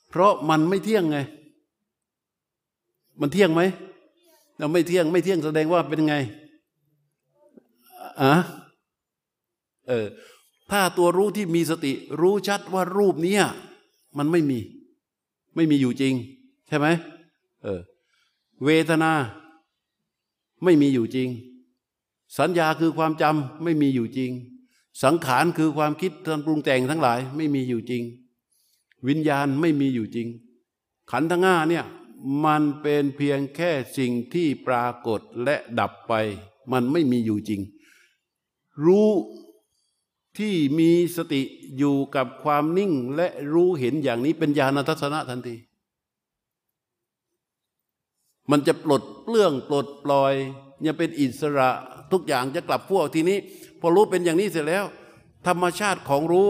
[0.10, 1.18] เพราะมันไม่เที่ยงไง
[3.20, 3.62] มันเที่ยงไหม
[4.58, 6.16] เราไม่เที่ยงไม่เที่ยงแสดงว่าเป็นไง
[8.22, 8.34] อะ
[9.88, 10.08] เออ
[10.72, 13.38] ถ้าตัวรู้ที่มีสติ รู้ชัดว่ารูปนี้
[14.18, 14.60] มันไม่มี
[15.56, 16.14] ไม่มีอยู่จริง
[16.68, 16.88] ใช่ไหม
[17.64, 17.82] เออ
[18.66, 19.12] เวทนา
[20.64, 21.30] ไม่มีอยู่จริง
[22.38, 24.32] สัญญาคือความจำไม่มีอยู่จริง
[25.04, 28.04] สังขารคือความคิดทางปรุงแต่งทั้งหลาย ไม่มีอยู่จริง
[29.08, 30.28] วิญญาณไม่มีอยู่จริง
[31.12, 31.86] ขันธ์ทั้งห้าเนี่ย
[32.46, 36.14] มันเป็นเพียงแค่สิ่งที่ปรากฏและดับไป
[36.72, 37.62] มันไม่มีอยู่จริง
[38.86, 39.10] รู้
[40.38, 41.42] ที่มีสติ
[41.78, 45.56] อยู่กับความนิ่งและรู้เห็นอย่างนี้เป็นญาณทัศนะทันที
[48.52, 50.34] มันจะปลดเปลื้องปลดปล่อย
[50.86, 51.70] จะเป็นอิสระ
[52.12, 53.38] ทุกอย่างจะกลับพวกทีนี้
[53.80, 54.86] พอรู้เป็นอย่างนี้เสร็จแล้ว
[55.48, 56.50] ธรรมชาติของรู้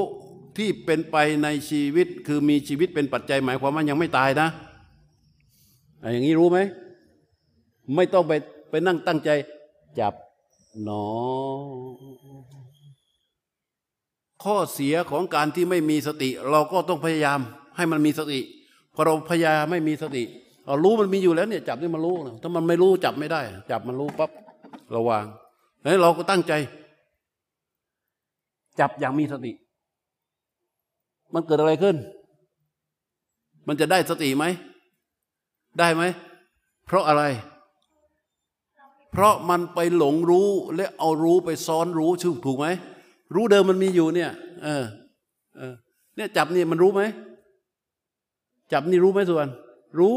[0.59, 4.47] ที่เป็นไปในชีวิตคือมีชีวิตเป็นปัจจัยหมายความว่ายังไม่ตายนะ
[6.11, 6.59] อย่างนี้รู้ไหม
[7.95, 8.33] ไม่ต้องไป
[8.69, 9.29] ไปนั่งตั้งใจ
[9.99, 10.13] จับ
[10.83, 11.05] หนอ
[14.43, 17.39] ข้อเสียของการที่ไม่มีสติ เราก็ต้องพยายาม
[17.77, 18.39] ให้มันมีสติ
[18.93, 20.23] พอเราพยายามไม่มีสติ
[20.65, 23.41] เรารู้มันมีอยู่แล้วเนี่ยจับนี่มันรู้นะถ้ามันไม่รู้จับไม่ได้
[23.71, 24.31] จับมันรู้ปั๊บ
[24.95, 25.25] ระวาง
[25.81, 26.53] แล้วเราก็ตั้งใจ
[28.79, 29.51] จับอย่างมีสติ
[31.33, 31.95] มันเกิดอะไรขึ้น
[33.67, 34.45] มันจะได้สติไหม
[35.79, 36.03] ได้ไหม
[36.85, 37.23] เพราะอะไร
[39.11, 42.67] เพราะมันไปหลงรู้และเอารู้ไปซ้อนรู้ชื่อถูกไหม
[43.35, 44.31] รู้เดิมมันมีอยู่เนี่ย
[44.63, 44.83] เออ
[45.57, 45.73] เออ
[46.15, 47.01] เนี่ยจับนี่มันรู้ไหม
[48.73, 49.47] จับนี่รู้ไหมส่วน
[49.99, 50.15] รู้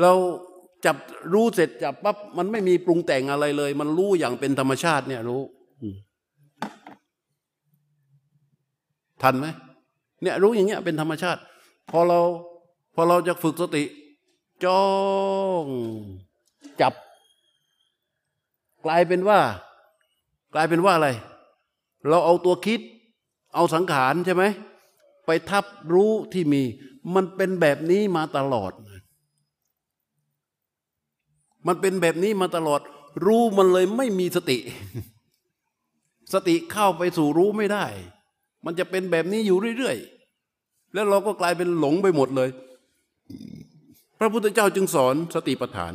[0.00, 0.12] เรา
[0.84, 0.96] จับ
[1.32, 5.42] รู้เสร็จจับปั๊บมันไม่มีปรุงแต่งอะไรเลย มันรู้อย่างเป็นธรรมชาติเนี่ยรู้
[9.22, 9.46] ทันไหม
[10.22, 11.40] เนี่ยรู้อย่างเงี้ยเป็นธรรมชาติ
[11.90, 12.20] พอเรา
[12.94, 13.84] พอเราจะฝึกสติ
[14.64, 14.86] จ้อ
[15.64, 15.66] ง
[16.80, 16.94] จับ
[18.84, 19.40] กลายเป็นว่า
[20.54, 21.08] กลายเป็นว่าอะไร
[22.08, 22.80] เราเอาตัวคิด
[23.54, 24.44] เอาสังขารใช่ไหม
[25.26, 26.62] ไปทับรู้ที่มี
[27.14, 28.72] มันเป็นแบบนี้มาตลอด
[31.66, 32.80] มันเป็นแบบนี้มาตลอด
[33.26, 34.58] รู้มันเลยไม่มีสติ
[36.32, 37.84] สติเข้าไปสู่รู้ไม่ได้
[38.64, 42.50] มันจะเป็นแบบนี้อยู่เรื่อยๆ แล้วเราก็กลายเป็นหลงไปหมดเลย
[44.18, 45.92] พระพุทธเจ้าจึงสอนสติปัฏฐาน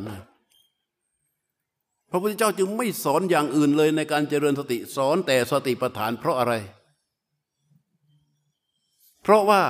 [2.10, 6.54] พระพุทธเจ้าจึงไม่สอนอย่างอื่นเลยในการเจริญสติสอนแต่สติปัฏฐานเพราะอะไร
[9.22, 9.62] เพราะว่า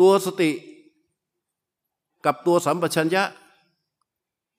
[0.00, 0.50] ตัวสติ
[2.24, 3.24] กับตัวสัมปชัญญะ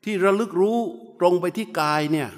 [0.04, 0.78] ที่ระลึกรู้
[1.20, 2.30] ตรงไปที่กายเนี่ย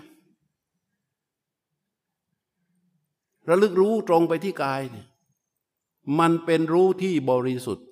[3.50, 5.08] ระลึกรู้ตรงไปที่กายเนี่ย
[6.20, 7.86] มันเป็นรู้ที่บริสุทธิ์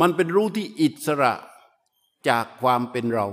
[0.00, 1.32] มันเป็นรู้ที่อิสระ
[2.28, 3.26] จากความเป็นเรา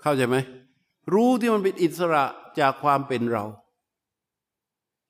[0.00, 0.36] เข้าใจไหม
[1.14, 2.24] รู้ที่มันเป็นอิสระ
[2.60, 3.44] จากความเป็นเรา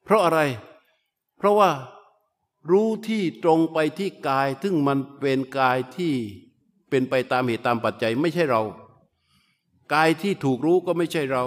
[0.04, 0.40] เพราะอะไร
[1.38, 1.70] เพราะว่า
[2.70, 6.14] รู้ที่ตรงไปที่กาย ซึ่งมันเป็นกายที่
[6.88, 8.62] เป็นไปตามเหตุตามปัจจัยไม่ใช่เรา
[9.94, 11.44] กายที่ถูกรู้ก็ไม่ใช่เรา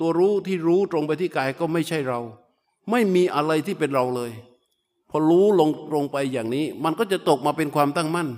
[0.00, 2.20] ตัวรู้ที่รู้ตรงไปที่กายก็ไม่ใช่เรา
[2.90, 4.30] ไม่มีอะไรที่เป็นเราเลย
[5.10, 8.28] พอรู้ลงตรงไปอย่างนี้ มันก็จะตกมาเป็นความตั้งมั่น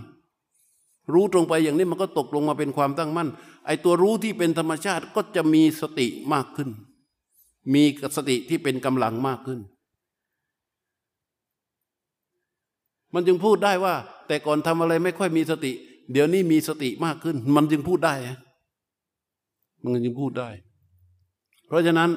[1.12, 3.29] รู้ตรงไปอย่างนี้มันก็ตกลงมาเป็นความตั้งมั่น
[3.67, 6.69] ไอ้ตัวรู้ที่เป็นธรรมชาติก็จะมีสติมากขึ้น
[7.75, 7.83] มี
[8.17, 9.61] สติที่เป็นกำลังมากขึ้น
[13.14, 13.95] มันจึงพูดได้ว่า
[14.27, 15.73] แต่ก่อนทำอะไรไม่ค่อยมีสติ
[16.12, 18.14] เดี๋ยวนี้มีสติมากขึ้น มันจึงพูดได้
[19.85, 20.51] มันจึงพูดได้
[21.66, 22.11] เพราะฉะนั้น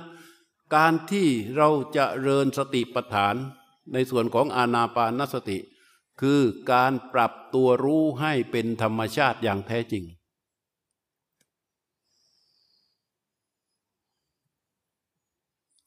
[0.76, 1.28] การที่
[1.58, 3.36] เราจะเริญสติปัฏฐาน
[3.94, 5.58] ในส่วนของอาณาปานสติ
[6.22, 6.40] คือ
[6.72, 10.04] การปรับตัวรู้ให้เป็นธรรมชาติอย่างแท้จริง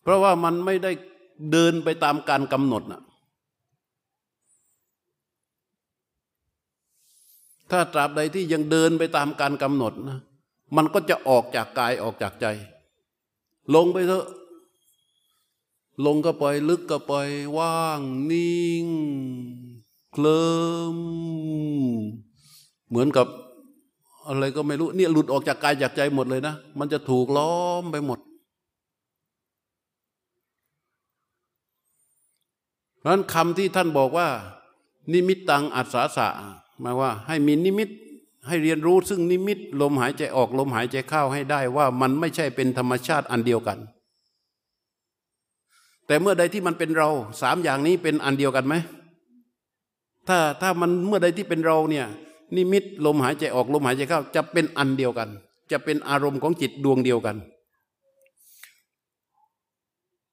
[0.02, 0.92] เพราะว่ามันไม่ได้
[1.52, 3.02] เดินไปตามการกำหนดนะ
[7.70, 10.18] ถ้าตราบใดที่ยังเดินไปตามการกำหนดนะ
[10.76, 12.46] มันก็จะออกจากกายออกจากใจ
[13.74, 14.26] ลงไปเถอะ
[16.06, 17.12] ลงก็ไปลึกก็ไป
[17.58, 18.86] ว่าง นิ่ง
[20.12, 20.42] เคลิ
[20.94, 20.96] ม
[22.88, 23.26] เหมือนกับ
[24.28, 28.18] อะไรก็ไม่รู้เนี่ยหลุดออกจากกายจากใจหมดเลยนะ มันจะถูกล้อมไปหมด
[32.98, 34.28] เพราะนั้นคำที่ท่านบอกว่า
[35.12, 36.28] นิมิตตังอัศสะ
[36.80, 37.88] หมายว่า ให้มีนิมิต
[38.48, 43.78] ให้เรียนรู้ซึ่งนิมิตลมหายใจออกลมหายใจเข้าให้ได้ว่ามันไม่ใช่เป็นธรรมชาติอันเดียวกัน
[46.06, 47.08] แต่เมื่อใดที่มันเป็นเรา
[47.42, 48.74] สามอย่างนี้เป็นอันเดียวกันไหม
[50.28, 52.06] ถ้าถ้ามันเมื่อใดที่เป็นเราเนี่ย
[52.56, 55.28] นิมิตลมหายใจออกลมหายใจเข้าจะเป็นอันเดียวกัน
[55.72, 57.36] จะเป็นอารมณ์ของจิตดวงเดียวกัน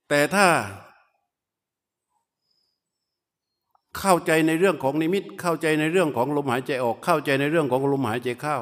[0.10, 0.48] แต่ถ้า
[4.00, 8.58] เข้าใจในเรื่องของนิมิต เข้าใจในเรื่องของลมหายใจออก เข้าใจในเรื่องของลมหายใจเข้า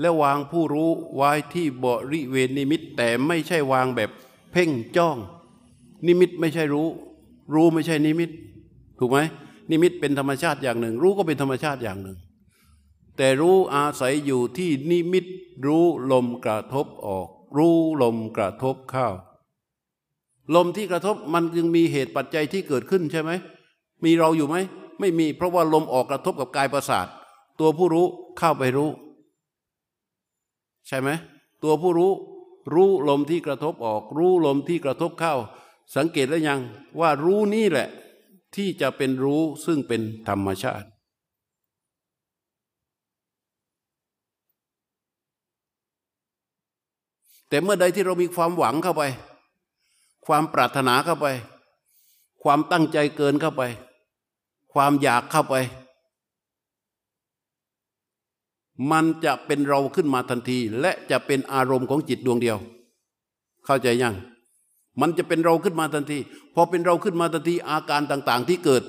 [0.00, 4.10] แล้ววางผู้รู้ไว้ที่บริเวณนิมิต แต่ไม่ใช่วางแบบ
[4.52, 5.16] เพ่งจ้อง
[6.06, 6.88] นิมิตไม่ใช่รู้
[7.54, 8.30] รู้ไม่ใช่นิมิต
[8.98, 9.18] ถูกไหม
[9.70, 12.18] นิมิตเป็นธรรมชาติอย่างหนึ่ง รู้ก็เป็นธรรมชาติอย่างหนึ่ง
[13.16, 15.24] แต่รู้อาศัยอยู่ที่นิมิต
[15.66, 19.08] รู้ลมกระทบออก รู้ลมกระทบเข้า
[20.54, 23.30] ลมที่กระทบมันจึงมีเหตุปัจจัยที่เกิดขึ้นใช่ไหม
[24.04, 24.56] มีเราอยู่ไหม
[25.00, 27.06] ไม่มีเพราะว่าลมออกกระทบกับกายประสาท
[27.60, 28.06] ตัวผู้รู้
[28.38, 28.90] เข้าไปรู้
[30.88, 31.08] ใช่ไหม
[31.62, 32.12] ตัวผู้รู้
[32.74, 35.34] รู้ลมที่กระทบออก รู้ลมที่กระทบเข้า
[35.96, 36.60] สังเกตแล้วยัง
[37.00, 37.88] ว่ารู้นี่แหละ
[38.56, 40.86] ที่จะเป็นรู้ซึ่งเป็นธรรมชาติ
[47.48, 49.02] แต่เมื่อใดที่เรามีความหวังเข้าไป
[50.26, 51.26] ความปรารถนาเข้าไป
[52.42, 53.62] ความตั้งใจเกินเข้าไป
[54.80, 55.54] ความอยากเข้าไป
[58.90, 62.58] มันจะเป็นเราขึ้นมาทันที และจะเป็นอารมณ์ของจิตดวงเดียว
[63.64, 64.14] เข้าใจยัง
[65.00, 66.18] มันจะเป็นเราขึ้นมาทันที
[66.54, 68.82] พอเป็นเราขึ้นมาทันทีอาการต่างๆ ที่เกิด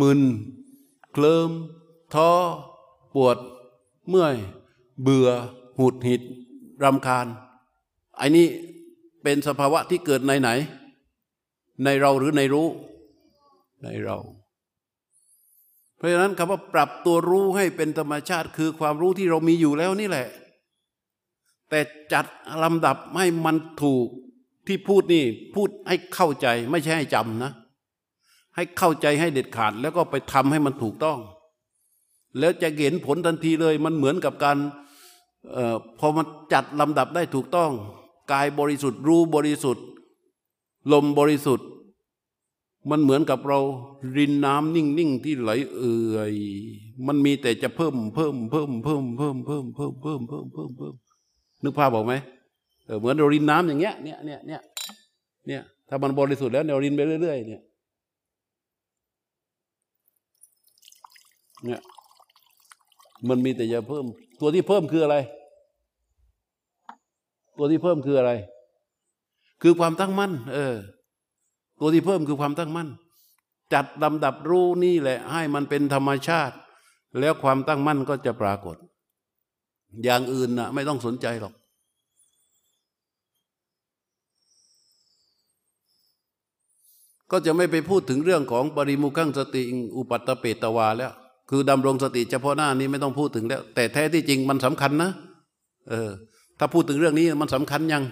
[0.00, 0.20] มึน
[1.12, 1.50] เคลิม
[2.14, 2.30] ท้อ
[3.14, 3.36] ปวด
[4.08, 4.34] เมื่อย
[5.02, 5.28] เบื่อ
[5.78, 6.22] หุดหิด
[6.82, 7.26] รำคาญ
[8.18, 8.46] ไอ้นี้
[9.22, 10.50] เป็นสภาวะที่เกิดในไหน
[11.84, 12.68] ในเราหรือในรู้
[13.84, 14.18] ในเรา
[15.96, 20.28] เพราะฉะนั้นคำว่าปรับตัวรู้ให้เป็นธรรมชาติคือความรู้ที่เรามีอยู่แล้วนี่แหละ
[21.70, 21.80] แต่
[22.12, 22.24] จัด
[22.62, 24.06] ลำดับให้มันถูก
[24.66, 27.52] ที่พูดนี่พูดให้เข้าใจไม่ใช่ให้จำนะ
[28.56, 31.18] ให้เข้าใจให้เด็ดขาดแล้วก็ไปทำให้มันถูกต้อง
[32.38, 34.58] แล้วจะเห็นผลทันทีเลยมันเหมือนกับการ
[35.54, 37.70] ออพอมันจัดลำดับได้ถูกต้อง
[38.32, 39.84] กายบริสุทธิ์รู้บริสุทธิ์
[40.92, 41.66] ลมบริสุทธิ์
[42.90, 43.58] มันเหมือนกับเรา
[44.16, 46.34] รินน้ำนิ่งๆที่ไหลเอื่อย
[47.06, 50.94] มันมีแต่จะเพิ่มเพิ่มเพิ่มเพิ่มเพิ่มเพิ่มเพิ่มเพิ่มเพิ่มเพิ่มเพิ่ม
[51.62, 52.14] นึกภาพบอกไหม
[52.86, 54.60] เออเหมือนเรารินน้ำอย่างเงี้ยเนี่ยเนี่ยเนี่ย
[55.46, 57.62] เนี่ยถ้ามันบริสุทธิ์แล้วเรารินไปเรื่อยๆเนี่ย
[61.64, 61.80] เนี่ย
[63.28, 64.04] มันมีแต่จะเพิ่ม
[64.40, 65.16] ตัวที่เพิ่มคืออะไร
[67.58, 68.32] ตัวที่เพิ่มคืออะไร
[69.62, 70.74] คือความตั้งมั่น เออ
[71.80, 72.88] ตัวที่เพิ่มคือความตั้งมั่น
[73.74, 76.54] จัดลำดับรู้นี่แหละ ให้มันเป็นธรรมชาติ
[77.20, 78.76] แล้วความตั้งมั่นก็จะปรากฏ
[80.04, 81.54] อย่างอื่นนะไม่ต้องสนใจหรอก
[87.30, 89.62] ก็จะไม่ไปพูดถึงเรื่องของปริมุขังสติ
[89.96, 91.12] อุปัตตเปตวาแล้ว
[91.50, 95.10] คือดำรงสติเฉพาะหน้านี้ไม่ต้องพูดถึงแล้ว แต่แท้ที่จริงมันสำคัญนะ
[95.90, 96.10] เออ
[96.58, 98.02] ถ้าพูดถึงเรื่องนี้มันสำคัญยัง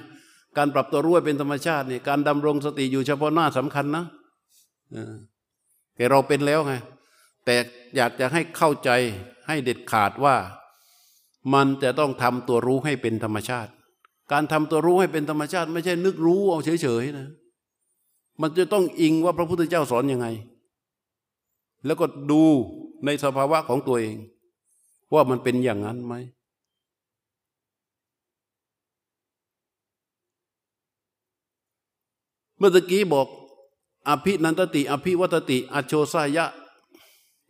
[0.57, 4.05] การปรับตัวรู้เป็นธรรมชาตินี่การดำรงสติอยู่เฉพาะหน้าสำคัญนะ
[4.93, 5.15] เออ
[5.97, 6.75] แต่เราเป็นแล้วไง
[7.45, 7.57] แต่
[7.97, 8.91] อยากจะให้เข้าใจ
[9.49, 10.37] ให้เด็ดขาดว่า
[11.55, 13.71] มันจะต้องทำตัวรู้ให้เป็นธรรมชาติ
[14.33, 17.29] การทำตัวรู้ให้เป็นธรรมชาติ ไม่ใช่นึกรู้เอาเฉยๆนะ
[18.41, 20.27] มันจะต้องอิงว่าพระพุทธเจ้าสอนอยังไง
[21.87, 22.43] แล้วก็ดู
[23.05, 24.17] ในสภาวะของตัวเอง
[25.15, 26.15] ว่ามันเป็นอย่างนั้นไหม
[32.65, 33.29] มื่อตะกี้บอก
[34.09, 36.47] อภินันตติ อภิวัตติ อโชสายะ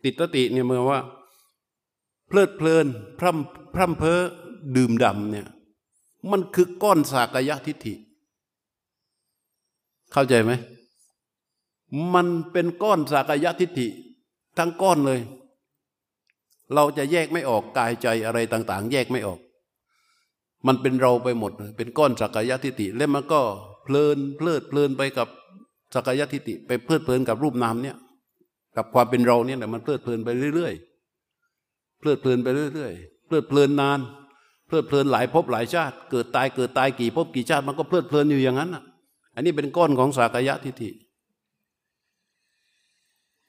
[0.03, 0.99] ติตติเนี่ยเมื่อว่า
[2.27, 2.85] เพลิดเพลิน
[3.19, 4.19] พร่ำพร่ำเพ้อ
[4.75, 5.47] ดื่มดำเนี่ย
[6.31, 7.93] มันคือก้อนสากยะทิฏฐิ
[10.11, 10.51] เข้าใจไหม
[12.13, 13.87] มันเป็นก้อนสากยะทิฏฐิ
[14.57, 15.19] ทั้งก้อนเลย
[16.73, 19.39] เราจะแยกไม่ออกกายใจอะไรต่าง ๆ แยกไม่ออก
[20.67, 23.41] มันเป็นเราไปหมด เป็นก้อนสักยะทิฏฐิแล้วมันก็
[23.83, 25.27] เพลินเพลิดเพลินไปกับ
[25.93, 27.97] สักยทิฏฐิไปเพลิดเพลินกับรูปนามเนี่ย
[28.77, 33.99] กับความเป็นเราเนี่ยแหละมันเพลิดเพลินไปเรื่อยๆเพลิดเพลินไปเรื่อยๆเพลิดเพลินนาน
[34.67, 38.83] เพลิดเพลินหลายภพหลายชาติ เกิดตายเกิดตายกี่ภพกี่ชาติมันก็เพลิดเพลินอยู่อย่างนั้นอะ
[39.35, 40.89] อันนี้เป็นก้อนของสักยะทิฏฐิ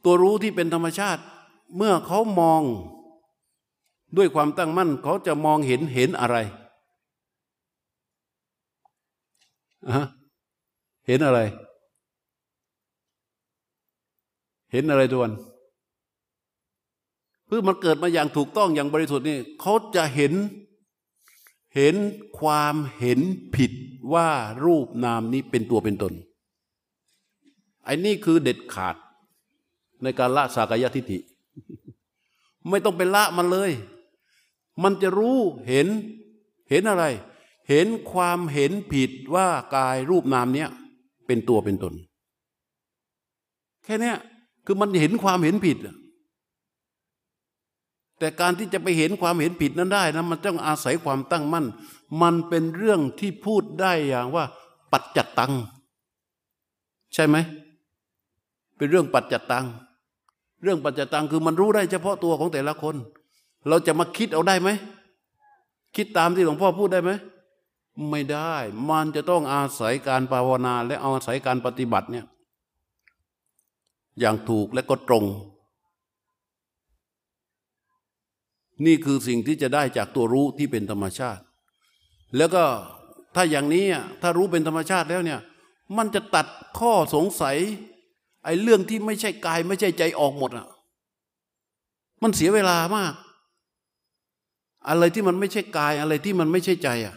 [0.05, 1.23] ตัวรู้ที่เป็นธรรมชาติ
[1.77, 2.63] เมื่อเขามอง
[4.17, 6.37] ด้วยความตั้งมั่นเขาจะมองเห็นเห็นอะไร
[11.07, 11.41] เห็นอะไร
[14.73, 15.33] เห็นอะไรทุกวัน
[17.47, 20.33] เพื่อมันเกิดมาอย่างถูกต้องอย่างบริสุทธิ์นี่เขาจะเห็น
[21.77, 21.95] เห็น
[22.39, 23.21] ความเห็น
[23.57, 23.73] ผิด
[24.15, 24.29] ว่า
[24.65, 26.13] รูปนามนี้เป็นตัวเป็นตน
[27.85, 28.97] ไอ้นี่คือเด็ดขาด
[30.03, 31.19] ในการละสากยทิฏฐิ
[32.69, 33.71] ไม่ต้องเป็นละมันเลย
[34.83, 35.39] มันจะรู้
[35.69, 35.87] เห็น
[36.71, 37.05] เห็นอะไร
[37.69, 40.71] เห็นความเห็นผิดว่ากายรูปนามเนี้ย
[41.27, 41.95] เป็นตัวเป็นตน
[43.85, 44.13] แค่นี้
[44.67, 45.79] คือมันเห็นความเห็นผิด
[48.19, 51.67] แต่การที่จะไปเห็นความเห็นผิดนั้นได้นะมันต้องอาศัยความตั้งมั่น
[52.23, 54.45] มันเป็นเรื่องที่พูดได้อย่างว่า
[54.93, 55.53] ปัจจัตตัง
[57.15, 57.37] ใช่ไหม
[58.77, 59.67] เป็นเรื่องปัจจัตตัง
[60.63, 62.97] เรื่องปัจจตังคือมันรู้ได้เฉพาะตัวของแต่ละคน
[63.69, 64.69] เราจะมาคิดเอาได้ไหม
[65.97, 67.11] คิดตามที่หลวงพ่อพูดได้ไหม
[68.11, 68.55] ไม่ได้
[68.91, 72.27] มันจะต้องอาศัยการภาวนาและอาศัยการปฏิบัติเนี่ย
[74.21, 75.25] อย่างถูกและก็ตรง
[78.87, 81.43] นี่คือสิ่งที่จะได้จากตัวรู้ที่เป็นธรรมชาติ
[82.37, 82.65] แล้วก็
[83.35, 83.85] ถ้าอย่างนี้
[84.23, 85.41] ถ้ารู้เป็นธรรมชาติแล้วเนี่ย
[85.97, 86.47] มันจะตัด
[86.79, 87.57] ข้อสงสัย
[88.45, 90.67] ไอ้เรื่องที่ไม่ใช่กายไม่ใช่ใจออกหมดอะ
[92.23, 93.15] มันเสียเวลามาก
[94.89, 97.15] อะไรที่มันไม่ใช่กายอะไรที่มันไม่ใช่ใจอะ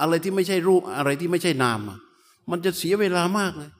[0.00, 1.80] อะไรที่ไม่ใช่รูปอะไรที่ไม่ใช่นาม
[2.50, 3.70] มันจะเสียเวลามากเลย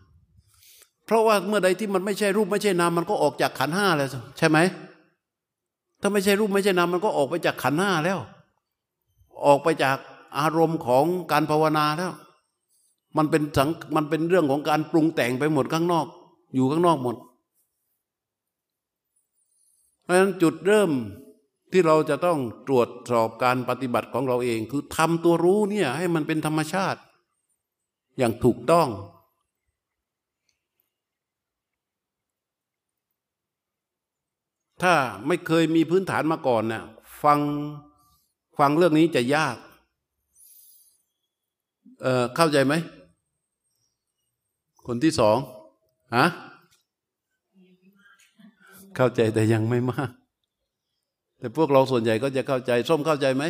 [1.07, 4.59] เพราะว่าเมื่อใดที่มันไม่ใช่รูปไม่ใช่นาม มันก็ออกจากขันห้าแล้วใช่ไหม
[6.01, 8.19] ถ้าไม่ใช่รูปไม่ใช่นามมันก็ออกไปจากขันห้าแล้ว
[9.47, 9.97] ออกไปจาก
[10.39, 12.13] อารมณ์ของการภาวนาแล้ว
[13.17, 16.07] มันเป็นสังมันเป็นเรื่องของการปรุงแต่งไปหมดข้างนอก
[16.55, 17.17] อยู่ข้างนอกหมด
[20.03, 20.91] เพราะฉะนั้นจุดเริ่ม
[21.73, 27.01] ที่เราจะต้องตรวจสอบการปฏิบัติของเราเอง คือทำตัวรู้เนี่ยให้มันเป็นธรรมชาติ
[28.19, 28.89] อย่างถูกต้อง
[34.83, 34.95] ถ้า
[35.27, 36.85] ไม่เคยมีพื้นฐานมาก่อนนี่ย
[37.23, 37.39] ฟัง
[38.59, 39.57] ฟังเรื่องนี้จะยาก
[42.03, 42.75] เเข้าใจไหม
[44.87, 45.37] คนที่สอง
[46.17, 46.27] ฮะ
[48.97, 50.11] เข้าใจแต่ยังไม่มาก
[51.43, 53.45] แต่พวกเราส่วนใหญ่ก็จะเข้าใจ ส้มเข้าใจไหม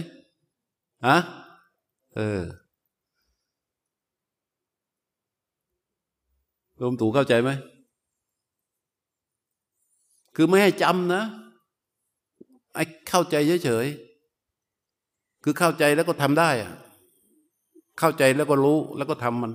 [1.07, 1.17] ฮะ
[2.17, 2.43] เออ
[6.81, 7.51] รวมตู่เข้าใจไหม
[10.37, 11.23] คือไม่ให้จำนะ
[12.75, 16.73] ไอ้เข้าใจเฉยๆ คือเข้าใจแล้วก็ทำได้อะ
[17.99, 19.53] เข้าใจแล้วก็รู้แล้วก็ทำมัน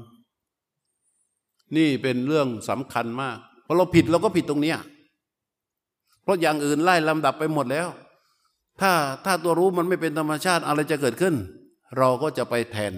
[1.75, 4.77] นี่เป็นเรื่องสำคัญมาก เพอเราผิดเราก็ผิดตรงเนี้ย
[6.23, 7.89] เพราะอย่างอื่นไล่ลำดับไปหมดแล้ว
[8.81, 8.93] ถ้า
[9.25, 11.35] ถ้าตัวรู้มันไม่เป็นธรรมชาติอะไรจะเกิดขึ้น
[11.97, 12.93] เราก็จะไปแทน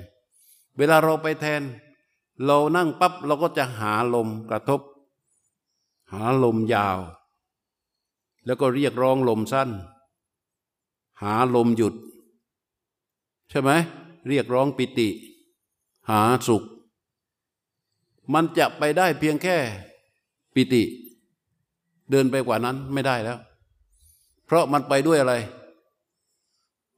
[0.77, 1.61] เวลาเราไปแทน
[2.45, 4.81] เรานั่งปั๊บเราก็จะหาลมกระทบ
[6.13, 6.99] หาลมยาว
[8.45, 9.69] แล้วก็เรียกร้องลมสั้น
[11.21, 11.93] หาลมหยุด
[13.49, 13.71] ใช่ไหม
[14.27, 15.09] เรียกร้องปิติ
[16.09, 16.63] หาสุข
[18.33, 19.57] มันจะไปได้เพียงแค่
[20.53, 20.83] ปิติ
[22.11, 23.37] เดินไปกว่านั้นไม่ได้แล้ว
[24.45, 25.33] เพราะมันไปด้วยอะไร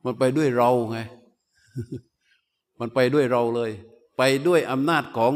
[0.03, 0.99] มันไปด้วยเราไง
[2.79, 3.71] มันไปด้วยเราเลย
[4.17, 5.33] ไปด้วยอำนาจของ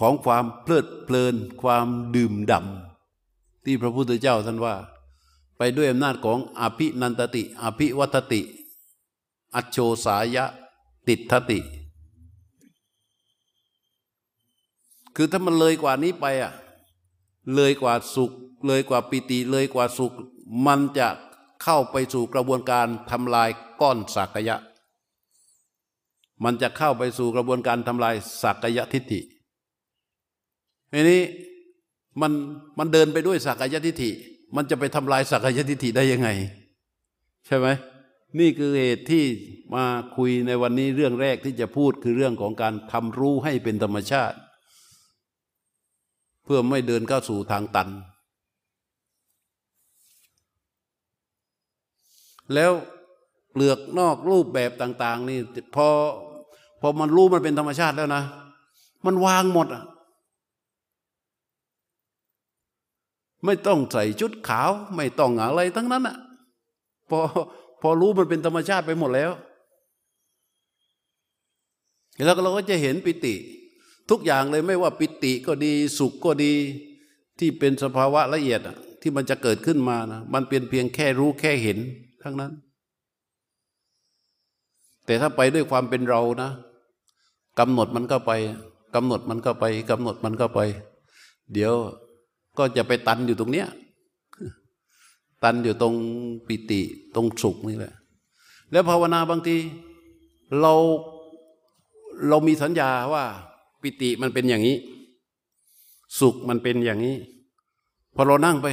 [0.00, 4.74] ของความเพลิดเพลิน ความดื่มด่ำที่พระพุทธเจ้าท่านว่า
[5.58, 8.42] ไปด้วยอำนาจของอภินันตติ อภิวัตติ
[9.54, 10.44] อัจโชสายะ
[11.06, 11.60] ติทติ
[15.16, 16.52] คือถ้ามันเลยกว่านี้ไปอะ
[17.54, 18.32] เลยกว่าสุข
[18.66, 20.12] เลยกว่าปิติ เลยกว่าสุข
[20.66, 21.08] มันจะ
[21.62, 23.48] เข้าไปสู่กระบวนการทำลาย
[23.80, 24.56] ก้อนสักยะ
[26.44, 29.20] มันจะเข้าไปสู่กระบวนการทำลายสักยะทิฏฐิ
[30.92, 31.22] ทีนี้
[32.20, 32.32] มัน
[32.78, 34.10] มันเดินไปด้วยสักยะทิฏฐิ
[34.56, 36.28] มันจะไปทำลายสักยะทิฏฐิได้ยังไง
[37.46, 37.66] ใช่ไหม
[38.38, 39.24] นี่คือเหตุที่
[39.74, 39.84] มา
[40.16, 44.36] คุยในวันนี้เรื่องแรกที่จะพูดคือเรื่องของการทำรู้ให้เป็นธรรมชาติ
[46.44, 47.88] เพื่อไม่เดินเข้าสู่ทางตัน
[52.54, 52.72] แล้ว
[53.52, 55.38] เปลือกนอกรูปแบบต่าง ๆ นี่
[55.76, 55.88] พอ
[56.80, 58.22] พอมันรู้มันเป็นธรรมชาติแล้วนะ
[59.06, 59.84] มันวางหมดอะ
[63.44, 66.16] ไม่ต้องใส่ชุดขาว ไม่ต้องอะไรทั้งนั้นอะ
[67.10, 67.18] พอ
[67.82, 69.30] พอรู้มันเป็นธรรมชาติไปหมดแล้ว
[72.24, 73.34] แล้วเราก็จะเห็นปิติ
[74.10, 76.52] ทุกอย่างเลยไม่ว่าปิติก็ดีสุขก็ดี
[77.38, 81.78] ที่เป็นสภาวะละเอียดอะที่มันจะเกิดขึ้นมานะมันเป็นเพียงแค่รู้แค่เห็น
[82.26, 82.52] ทั้งนั้น
[85.06, 86.50] แต่ถ้าไปด้วยความเป็นเรานะ
[87.58, 88.32] กำหนดมันก็ไป
[88.94, 90.60] กำหนดมันก็ไปกำหนดมันก็ไป
[91.52, 91.74] เดี๋ยว
[92.58, 93.68] ก็จะไปตันอยู่ตรงเนี้ย
[95.44, 95.94] ตันอยู่ตรง
[96.46, 96.80] ปิติ
[97.14, 97.94] ตรงสุขนี่แหละ
[98.72, 99.56] แล้วภาวนาบางที
[100.60, 100.74] เรา
[102.28, 103.24] เรามีสัญญาว่า
[103.82, 104.76] ปิติมันเป็นอย่างนี้
[106.18, 107.16] สุขมันเป็นอย่างนี้
[108.14, 108.66] พอเรานั่งไป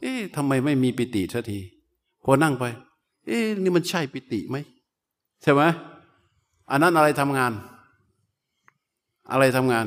[0.00, 1.58] เอ๊ะทำไมไม่มีปิติสักที
[2.24, 2.64] พอนั่งไป
[3.28, 4.56] เอ๊ะนี่มันใช่ปิติไหม
[5.42, 5.62] ใช่ไหม
[6.70, 7.52] อันนั้นอะไรทำงาน
[9.30, 9.86] อะไรทำงาน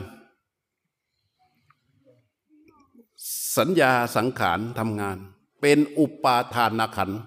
[3.58, 5.17] สัญญาสังขารทำงาน
[5.62, 7.21] เป็นอุปาทานขันธ์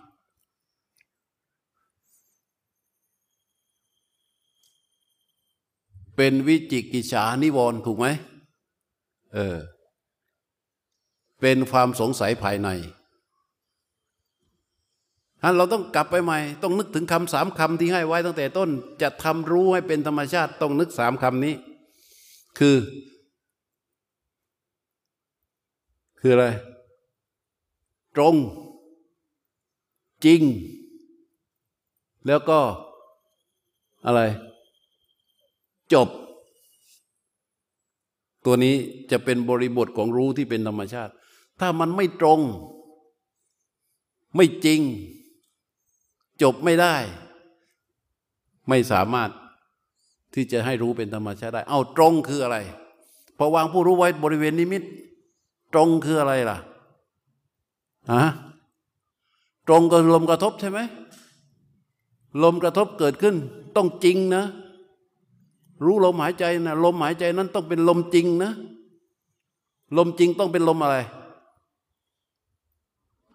[6.17, 8.07] เป็นวิจิกิจฉานิวรณ์ถูกไหม
[9.35, 9.59] เออ
[11.41, 13.04] เป็นความสงสัยภายในท่าน
[15.57, 18.71] เราต้องกลับไปใหม่ ต้องนึกถึงคำสามคำที่ให้ไว้ตั้งแต่ต้น
[19.03, 21.55] จะทำรู้ให้เป็นธรรมชาติ ต้องนึกสามคำนี้
[22.59, 22.77] คือ
[26.21, 26.47] คืออะไร
[28.17, 28.35] ตรง
[30.25, 30.43] จริง
[32.27, 32.61] แล้วก็
[34.07, 34.21] อะไร
[35.93, 36.09] จบ
[38.45, 38.75] ตัวนี้
[39.11, 41.13] จะเป็นบริบทของรู้ที่เป็นธรรมชาติ
[41.61, 42.41] ถ้ามันไม่ตรง
[44.37, 44.81] ไม่จริง
[46.45, 46.95] จบไม่ได้
[48.69, 49.31] ไม่สามารถ
[50.35, 52.57] ที่จะให้รู้เป็นธรรมชาติได้ เอาตรงคืออะไร
[53.39, 54.83] พอวางผู้รู้ไว้บริเวณนิมิต
[55.73, 56.59] ตรงคืออะไรล่ะ
[58.13, 58.25] ฮะ
[59.69, 60.79] ตรงกับลมกระทบใช่ไหม
[62.43, 63.37] ลมกระทบเกิดขึ้น
[63.77, 64.45] ต้องจริงนะ
[65.85, 68.53] รู้ลมหายใจนะลมหายใจนั้นต้องเป็นลมจริงนะ
[69.97, 70.97] ลมจริงต้องเป็นลมอะไร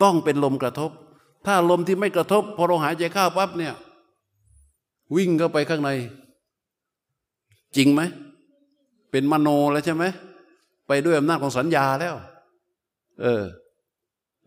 [0.01, 0.91] ต้องเป็นลมกระทบ
[1.45, 3.73] ถ้าลมที่ไม่กระทบ พอเราหายใจเข้าปั๊บเนี่ย
[5.15, 5.89] วิ่งเข้าไปข้างใน
[7.75, 8.01] จริงไหม
[9.11, 10.05] เป็นมโนแล้วใช่ไหม
[10.87, 12.15] ไปด้วยอำนาจของสัญญาแล้ว
[13.21, 13.43] เออ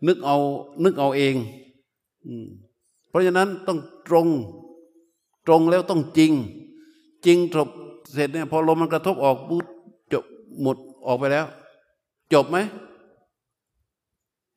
[0.07, 0.37] นึกเอา
[0.83, 1.35] นึกเอาเอง
[3.09, 4.27] เพราะฉะนั้นต้องตรง
[5.47, 6.31] ตรงแล้วต้องจริง
[7.25, 7.69] จริงจบ
[8.13, 9.65] เสร็จเนี่ยพอลมมันกระทบออกปุ๊บ
[10.13, 10.23] จบ
[10.61, 10.77] หมด
[11.07, 11.45] ออกไปแล้ว
[12.33, 12.57] จบไหม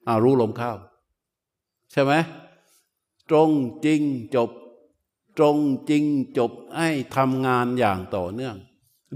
[0.07, 0.73] อ้ารู้ลมเข้า
[1.93, 2.13] ใช่ไหม
[3.31, 3.51] ตรง
[3.85, 4.03] จริง
[4.35, 4.51] จบ
[5.39, 5.57] ตรง
[5.89, 6.05] จริง
[6.39, 8.57] จบให้ทำงานอย่างต่อเนื่อง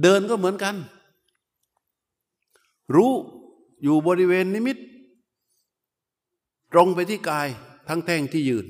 [0.03, 0.75] เดินก็เหมือนกัน
[2.95, 3.13] รู้
[3.83, 4.79] อยู่บริเวณนิมิต
[6.73, 7.49] ตรงไปที่กาย
[7.89, 8.67] ทั้งแท่งที่ยืน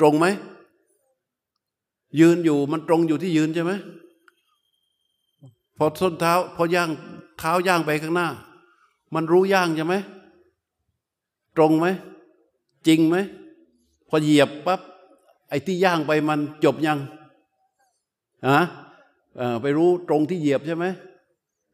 [0.00, 0.26] ตรงไหม
[2.20, 3.72] ยืนอยู่มันตรงอยู่ที่ยืนใช่ไหม
[5.76, 6.88] พอส้นเท้าพอย่าง
[7.38, 8.28] เท้าย่างไปข้างหน้า
[9.14, 9.94] มันรู้ย่างใช่ไหม
[11.56, 11.86] ตรงไหม
[12.86, 13.16] จริงไหม
[14.14, 14.80] พอเหยียบปั๊บ
[15.48, 16.98] ไอ้ที่ย่างไปมันจบยัง
[18.48, 18.60] ฮะ
[19.62, 20.84] ไปรู้ตรงที่เหยียบใช่ไหม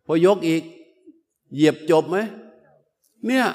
[0.07, 0.63] พอยกอีก
[1.55, 2.17] เหยียบจบไหม
[3.27, 3.47] เนี่ย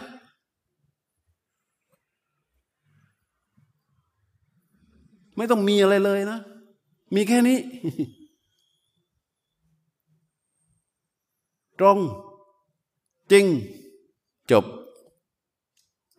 [5.37, 6.39] ไม่ต้องมีอะไรเลยนะ
[7.15, 7.57] มีแค่นี้
[11.79, 11.97] ตรง
[13.31, 13.45] จริง
[14.51, 14.65] จบ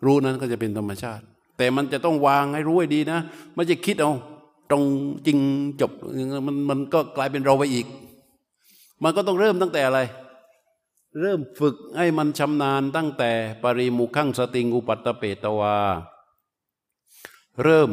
[0.05, 1.25] รู้นั้นก็จะเป็นธรรมชาติ
[1.57, 3.19] แต่มันจะต้องวางให้รู้ให้ดีนะ
[3.55, 4.13] ไม่จะคิดเอา
[4.71, 4.85] ตรง
[5.27, 5.39] จริง
[5.81, 5.91] จบ
[6.47, 7.87] มันมันก็กลายเป็นเราไปอีก
[9.03, 10.01] มันก็ต้องเริ่มตั้งแต่อะไร
[11.21, 13.31] เริ่มฝึกให้มันชำนาญตั้งแต่
[13.63, 15.77] ปริมุขังสติงอุปัตตเปตวา
[17.63, 17.91] เริ่ม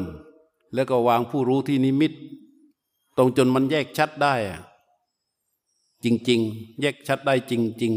[0.74, 2.14] แล้วก็วางผู้รู้ที่นิมิต
[3.18, 4.36] ตรงจนมันแยกชัดได้
[6.04, 7.54] จริง ๆ แยกชัดได้จ
[7.84, 7.94] ริง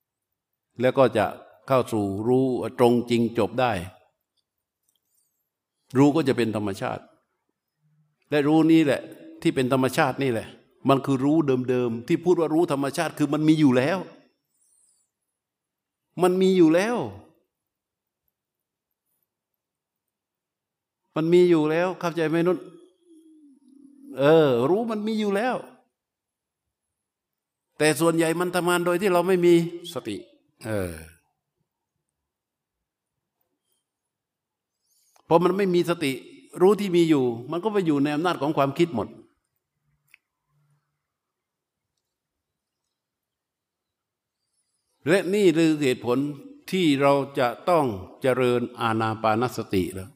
[0.00, 1.24] ๆ แล้วก็จะ
[1.66, 2.46] เข้าสู่รู้
[2.78, 3.72] ตรงจริงจบได้
[5.96, 7.02] รู้ก็จะเป็นธรรมชาติ
[8.30, 9.00] และรู้นี้แหละ
[9.42, 10.48] ที่เป็นธรรมชาตินี่แหละ
[10.88, 11.36] มันคือรู้
[11.70, 13.98] เดิมๆที่พูดว่ารู้ธรรมชาติคือมันมีอยู่แล้ว
[16.22, 16.96] มันมีอยู่แล้ว
[21.16, 22.56] มันมีอยู่แล้ว เข้าใจไหมนุษ
[24.18, 25.56] เออ รู้มันมีอยู่แล้ว
[27.78, 29.54] แต่ส่วนใหญ่มันทำงานโดยที่เราไม่มี
[29.94, 30.16] สติ
[30.66, 30.94] เออ
[35.28, 36.12] พอมันไม่มีสติ
[36.62, 39.08] รู้ที่มีอยู่ มันก็ไปอยู่ในอำนาจของความคิดหมด
[45.08, 46.18] และนี่คือเหตุผล
[46.70, 47.84] ที่เราจะต้อง
[48.22, 50.10] เจริญอาณาปานสติแล้ว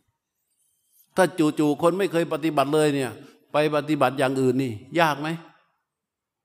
[1.17, 3.13] ถ้าจู่ๆคนไม่เคยปฏิบัติเลยเนี่ย
[3.53, 5.29] ไปปฏิบัติอย่างอื่นนี่ ยากไหม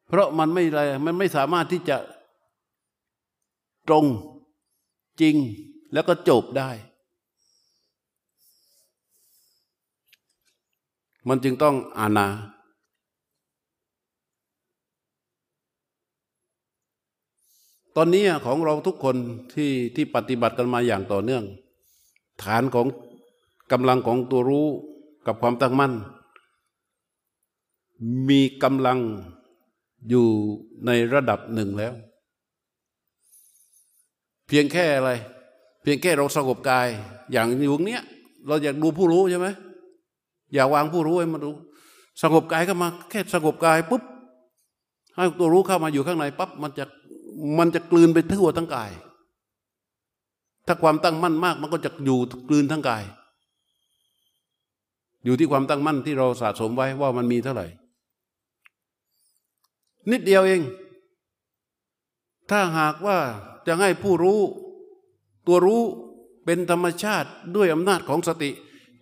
[0.10, 1.98] เพราะมันไม่อะไรมันไม่สามารถที่จะ
[3.88, 4.06] ตรง
[5.22, 5.36] จริง
[5.94, 6.70] แล้วก็จบได้
[11.28, 12.28] มันจึงต้องอานา
[17.96, 19.16] ตอนนี้ของเราทุกคน
[19.54, 21.44] ที่ที่ปฏิบัติกันมาอย่างต่อเนื่อง
[22.44, 22.88] ฐานของ
[23.72, 24.68] กำลังของตัวรู้
[25.26, 25.94] กับความตั้งมั่น
[28.30, 29.00] มีกำลัง
[30.10, 30.28] อยู่
[30.86, 31.94] ในระดับหนึ่งแล้ว
[34.48, 35.12] เพียงแค่อะไร
[35.82, 36.88] เพียงแค่เราสงบกาย
[37.32, 38.04] อย่างอยู่เนี้ย
[38.48, 39.48] เราอยากดูผู้รู้ใช่ไหม
[40.54, 41.52] อย่าวางผู้รู้ให้มาดู
[42.22, 44.04] สงบกายก็มาแค่สงบกายปุ๊บ
[45.16, 46.86] ให้ตัวรู้เข้ามาอยู่ข้างในปั๊บมันจะ
[47.60, 48.92] มันจะกลืนไปทั่วทั้งกาย
[50.68, 52.20] ถ้าความตั้งมั่นมาก มันก็จะอยู่
[52.50, 53.04] กลืนทั้งกาย
[55.26, 57.68] อยู่ที่ความตั้งมั่นที่เราสะสมไว้ว่ามันมีเท่าไหร่
[60.12, 60.62] นิดเดียวเอง
[62.50, 63.18] ถ้าหากว่า
[63.68, 64.40] จะให้ผู้รู้
[65.48, 65.82] ตัวรู้
[66.46, 68.52] เป็นธรรมชาติด้วยอำนาจของสติ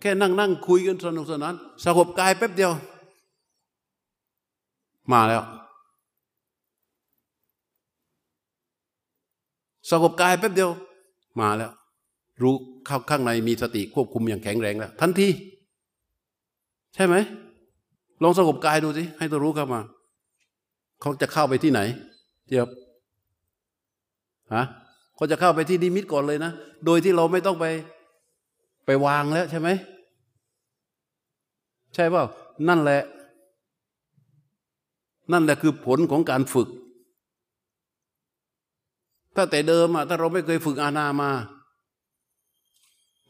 [0.06, 1.54] ค่นั่งนั่งคุยกันสนุกสนาน
[1.84, 2.72] สงบกายแป๊บเดียว
[5.12, 5.42] มาแล้ว
[9.90, 10.70] สงบกายแป๊บเดียว
[11.40, 11.70] มาแล้ว
[12.42, 12.54] รู้
[12.86, 15.28] เข้าข้างในมีสติควบคุมอย่างแข็งแรงแล้ว ทันที
[16.94, 17.14] ใช่ไหม
[18.22, 19.80] ลองสงบกายดูสิ ให้ตัวรู้เข้ามา
[21.00, 21.80] เขาจะเข้าไปที่ไหน
[22.46, 22.68] เจียบ
[24.54, 24.64] ฮะ
[25.16, 26.52] เขาจะเข้าไปที่ดิมิตก่อนเลยนะ
[26.86, 27.66] โดยที่เราไม่ต้องไป
[28.86, 29.68] ไปวางแล้วใช่ไหม
[31.96, 32.24] ใช่เปล่า
[32.68, 33.02] นั่นแหละ
[35.32, 36.68] นั่นแหละคือผลของการฝึก
[39.34, 41.30] ถ้าแต่เดิมอะถ้าเราไม่เคยฝึกอาณามา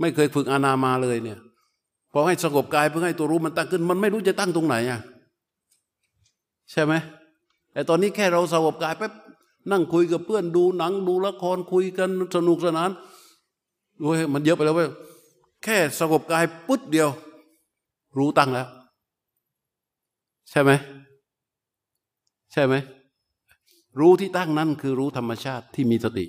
[0.00, 1.38] ไม่เคยฝึกอาณามาเลยเนี่ย
[2.12, 5.00] พอให้สงบกายเพื่อให้ตัวรู้มันตั้งขึ้น มันไม่รู้จะตั้งตรงไหนอะ
[6.70, 6.92] ใช่ไหม
[7.72, 9.12] แต่ตอนนี้แค่เราสงบกายแป๊บ
[9.70, 12.90] นั่งคุยกับเพื่อนดูหนังดูละครคุยกันสนุกสนาน
[14.00, 14.90] โอ้ยมันเยอะไปแล้วเว้ย
[15.64, 17.08] แค่สงบกายปุ๊บเดียว
[18.18, 18.68] รู้ตั้งแล้ว
[20.50, 20.70] ใช่ไหม
[22.52, 22.74] ใช่ไหม
[24.00, 26.26] รู้ที่ตั้งนั้นคือรู้ธรรมชาติที่มีสติ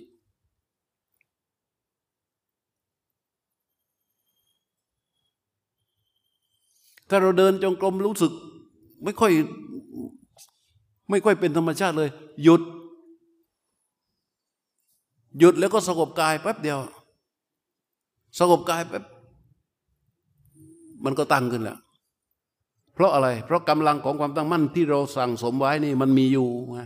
[7.10, 8.32] ถ้าเราเดินจงกรมรู้สึก
[9.04, 9.32] ไม่ค่อย
[11.10, 12.10] ไม่ค่อยเป็นธรรมชาติเลย
[12.44, 12.62] หยุด
[15.40, 16.78] หยุดแล้วก็สงบกายแป๊บเดียว
[18.40, 19.04] สงบกายแป๊บ
[21.06, 21.78] มันก็ตั้งขึ้นแล้ว
[22.94, 26.82] เพราะอะไร เพราะกำลังของความตั้งมั่นที่เราสั่งสมไว้นี่มันมีอยู่ไง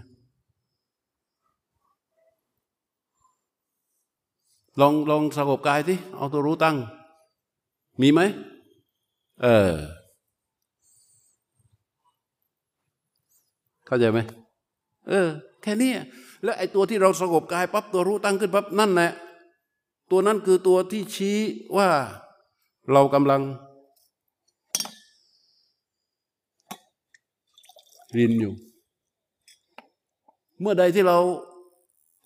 [4.80, 6.78] ลองลองสงบกายที่เอาตัวรู้ตั้ง
[8.02, 8.22] มีไหม
[9.42, 9.72] เออ
[13.86, 14.20] เข้าใจไหม
[15.10, 15.28] เออ
[15.62, 15.92] แค่นี้
[16.44, 19.12] แล้วไอ้ตัวที่เราสงบกายปั๊บตัวรู้ตั้งขึ้นปั๊บนั่นแหละ
[20.12, 21.38] ตัวนั้นคือตัวที่ชี้
[21.78, 21.90] ว่า
[22.92, 23.42] เรากำลัง
[28.18, 28.54] รินอยู่
[30.60, 31.18] เมื่อใดที่เรา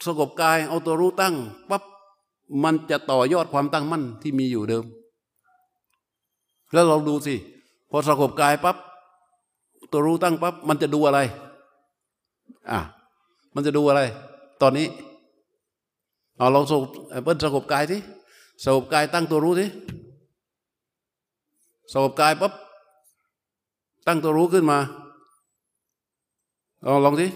[0.05, 1.36] สงบกายเอาตัวรู้ตั้ง
[1.69, 1.83] ปั๊บ
[2.63, 4.86] มันจะต่อยอดความตั้งมั่นที่มีอยู่เดิม
[6.73, 7.36] แล้วเราดูสิ
[7.89, 8.77] พอสงบกายปั๊บ
[9.91, 11.19] ตัวรู้ตั้งปั๊บมันจะดูอะไร
[12.71, 12.79] อะ
[13.53, 14.01] มันจะดูอะไร
[14.61, 14.88] ตอนนี้
[16.38, 16.89] เอาลองสงบ
[17.23, 18.01] เปิ้ลสงบกายที่
[18.63, 19.69] สงบกายตั้งตัวรู้ที่
[21.93, 22.53] สงบกายปั๊บ
[24.07, 24.77] ตั้งตัวรู้ขึ้นมา
[26.86, 27.27] ลองลองสิ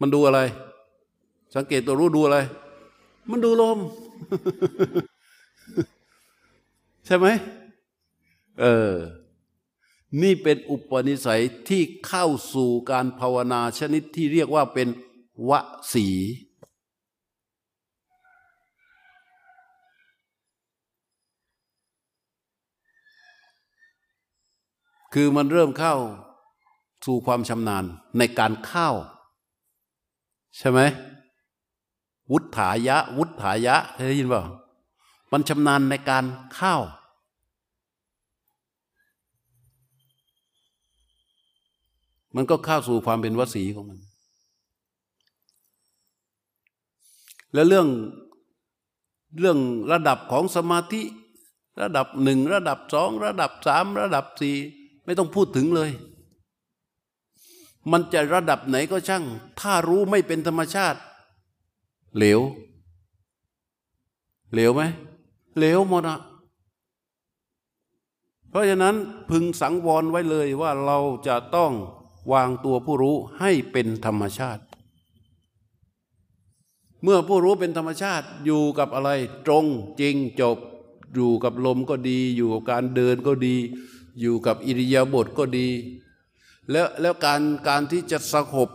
[0.00, 0.40] มันดูอะไร
[1.54, 2.38] สังเกตตัวรู้ดูอะไร
[3.30, 3.78] มันดูลม
[7.06, 7.26] ใช่ไหม
[8.60, 8.92] เออ
[10.22, 14.88] นี่เป็นอุปนิสัยที่เข้าสู่การภาวนาชนิดที่เรียกว่าเป็น
[15.48, 15.50] ว
[15.92, 16.06] สี
[25.14, 25.96] คือมันเริ่มเข้า
[27.04, 27.84] สู่ความชำนาญ
[28.18, 28.88] ในการเข้า
[30.58, 30.80] ใช่ไหม
[32.30, 34.42] วุฒายะ วุฒายะเคยได้ยินเปล่า
[35.32, 36.24] มันชำนาญในการ
[36.54, 36.76] เข้า
[42.34, 43.98] มันก็เข้าสู่ความเป็นวสีของมัน
[47.52, 47.88] แล้วเรื่อง
[49.40, 49.58] เรื่อง
[49.92, 51.02] ระดับของสมาธิ
[51.82, 54.56] ระดับหนึ่ง ระดับสอง ระดับสาม ระดับสี่
[55.04, 55.90] ไม่ต้องพูดถึงเลย
[57.90, 59.24] มันจะระดับไหนก็ช่าง
[59.60, 60.98] ถ้ารู้ไม่เป็นธรรมชาติ
[62.16, 62.40] เหลว
[64.52, 64.82] เหลวไหม
[65.58, 66.18] เหลวหมดอะ
[68.48, 68.96] เพราะฉะนั้น
[69.30, 71.72] พึงสังวรไว้เลยว่าเราจะต้อง
[72.32, 74.62] วางตัวผู้รู้ให้เป็นธรรมชาติ
[77.02, 79.10] เมื่อผู้รู้เป็นธรรมชาติอยู่กับอะไร
[79.46, 79.64] ตรง
[80.00, 80.58] จริงจบ
[81.14, 83.56] อยู่กับลมก็ดี อยู่กับการเดินก็ดี
[84.20, 85.68] อยู่กับอิริยาบถก็ดี
[86.70, 88.68] แล้วแล้วการการที่จะสงบ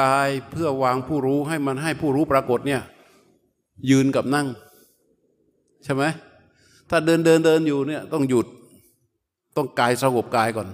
[0.00, 2.82] กายเพื่อวางผู้รู้ให้มันให้ผู้รู้ปรากฏเนี่ย
[3.90, 4.46] ยืนกับนั่ง
[5.84, 6.04] ใช่ไหม
[6.90, 8.46] ถ้าเดินเดินเดินอยู่เนี่ยต้องหยุด
[9.56, 10.68] ต้องกายสงบกายก่อน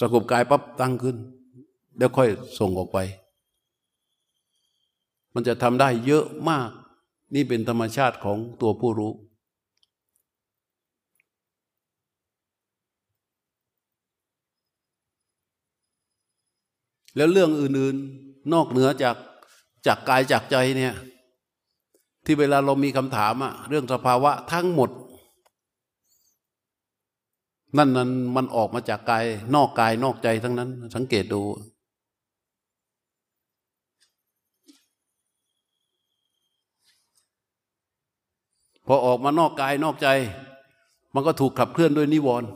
[0.00, 1.16] สงบกายปั๊บตั้งขึ้น
[1.98, 2.98] แล้วค่อยส่งออกไป
[5.34, 6.70] มันจะทำได้เยอะมาก
[7.34, 9.12] นี่เป็นธรรมชาติของตัวผู้รู้
[17.16, 19.16] แล้วเรื่องอื่นๆ นอกเหนือจาก
[19.86, 20.94] จากกายจากใจเนี่ย
[22.24, 24.90] ที่เวลาเรามีคำถามอะเรื่องสภาวะทั้งหมด
[27.76, 31.42] นั่นนั้นมันออกมาจากกาย นอกกายนอกใจทั้งนั้น สังเกตดู
[38.86, 40.08] พอออกมานอกกายนอกใจ
[41.14, 42.48] มันก็ถูกขับเคลื่อนด้วยนิวรณ์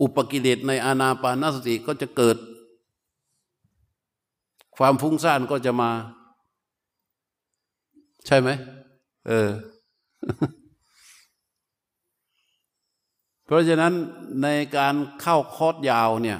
[0.00, 2.36] อุปกิเลสในอาณาปานสติก็จะเกิด
[4.78, 5.90] ความฟุ้งซ่านก็จะมา
[8.26, 8.48] ใช่ไหม
[9.26, 9.50] เออ
[13.44, 13.92] เพราะฉะนั้น
[14.42, 16.38] ในการเข้าคอร์สยาวเนี่ย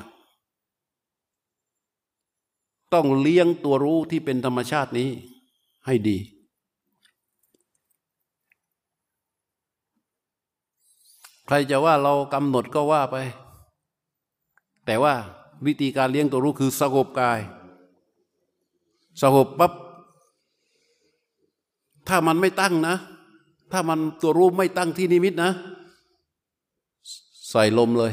[2.95, 5.09] ต้องเลี้ยงตัวรู้ที่เป็นธรรมชาตินี้
[5.87, 6.19] ให้ดี
[11.47, 13.17] ใครจะว่าเรากำหนดก็ว่าไป
[14.87, 15.15] แต่ว่า
[15.67, 17.41] วิธีการเลี้ยงตัวรู้คือสงบกาย
[19.23, 19.73] สงบปั๊บ
[22.09, 22.97] ถ้ามันไม่ตั้งนะ
[23.73, 25.51] ถ้ามันตัวรู้ไม่ตั้งที่นิมิตนะ
[27.51, 28.13] ใส่ลมเลย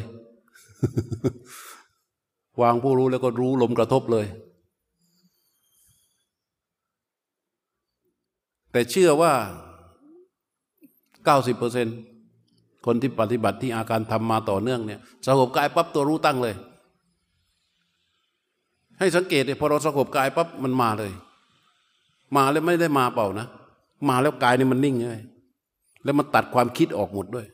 [2.62, 4.26] วางผู้รู้แล้วก็รู้ลมกระทบเลย
[8.72, 9.34] แต่เชื่อว่า
[11.26, 11.88] เก้าสิบเปอร์เซ็น
[12.86, 16.56] คนที่ปฏิบัติที่อาการทำมาต่อเนื่องเนี่ยสงบกายปั๊บตัวรู้ตั้งเลย
[19.04, 21.12] ให้สังเกตเลยพอเราสงบกายปั๊บมันมาเลย
[22.36, 23.48] มาแล้วไม่ได้มาเปล่านะ
[24.10, 25.22] มาแล้วกายนี่มันนิ่งเลย
[26.04, 27.48] แล้วมันตัดความคิดออกหมดด้วย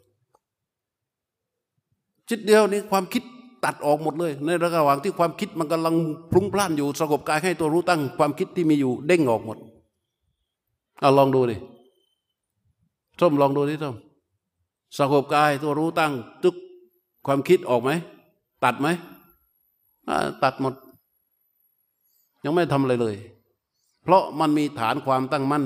[2.30, 3.24] จิตเดียวนี้ความคิด
[3.66, 5.96] ตัดออกหมดเลย ในระหว่างที่ความคิดมันกำลัง
[6.32, 9.58] พลุ้งพล่านอยู่สงบกายให้ตัวรู้ตั้ง ความคิดที่มีอยู่เด้งออกหมด
[11.00, 11.56] เอาลองดูดิ
[13.20, 13.96] ส้มลองดูดิส้ม
[14.98, 16.56] สงบกายตัวรู้ตั้งตึก
[17.26, 17.92] ความคิดออกไหม
[18.64, 18.88] ตัดไหม
[20.44, 20.74] ตัดหมด
[22.44, 23.16] ยังไม่ทำอะไรเลย
[24.04, 25.64] เพราะมันมีฐานความตั้งมั่น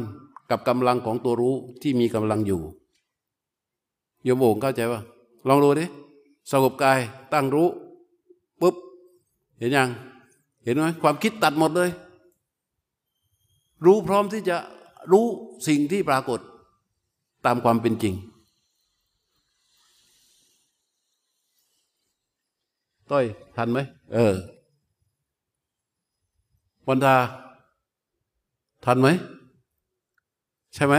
[0.50, 2.62] กับกำลังของตัวรู้ที่มีกำลังอยู่
[4.24, 5.02] โยมโอ่งเข้าใจป่ะ
[5.48, 5.86] ลองดูดิ
[6.52, 7.00] สงบกาย
[7.34, 7.68] ตั้งรู้
[8.62, 8.76] ปุ๊บ
[9.60, 9.90] เห็นยัง
[10.64, 11.90] เห็นไหมความคิดตัดหมดเลย
[13.86, 14.58] รู้พร้อมที่จะ
[15.12, 15.26] รู้
[15.68, 16.40] สิ่งที่ปรากฏ
[17.46, 18.14] ตามความเป็นจริง
[23.12, 23.26] ต้อย
[23.58, 23.80] ทันไหม
[24.14, 24.34] เออ
[26.88, 27.16] วันทา
[28.86, 29.10] ทันไหม
[30.76, 30.96] ใช่ไหม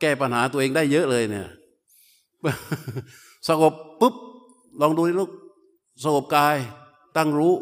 [0.00, 1.48] แก้ปัญหาตัวเองได้เยอะเลยเนี่ย
[3.48, 4.14] สงบปุ๊บ
[4.80, 5.30] ลองดูนี่ลูก
[6.04, 6.56] สงบกาย
[7.16, 7.54] ตั้งรู้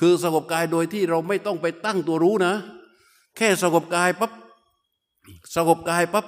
[0.00, 2.54] คือสงบกายโดยที่เราไม่ต้องไปตั้งตัวรู้นะ
[3.36, 4.32] แค่สงบกายปั๊บ
[5.56, 6.26] สงบกายปั๊บ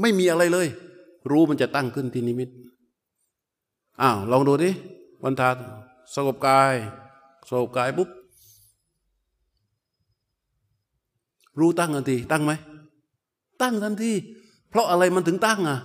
[0.00, 0.66] ไม่มีอะไรเลย
[1.30, 2.50] รู้มันจะตั้งขึ้นที่นิมิต
[4.00, 4.70] อ้าวลองดูดิ
[5.22, 5.50] วันทา
[6.14, 6.72] สงบกาย
[7.48, 8.08] สงบกายปุ๊บ
[11.60, 12.52] รู้ตั้งทันที ตั้งไหม
[13.62, 14.12] ตั้งทันที
[14.70, 15.78] เพราะอะไรมันถึงตั้งอะ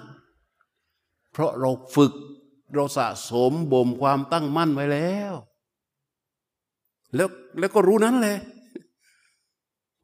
[1.34, 2.14] เพราะเราฝึก
[2.76, 5.34] เราสะสมบ่มความตั้งมั่นไว้แล้ว
[7.16, 8.38] แล้วแล้วก็รู้นั้นแหละ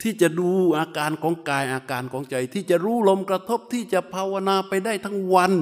[0.01, 5.53] ที่จะดูอาการของกายอาการของใจ ที่จะรู้ลมกระทบที่จะภาวนาไปได้ทั้งวัน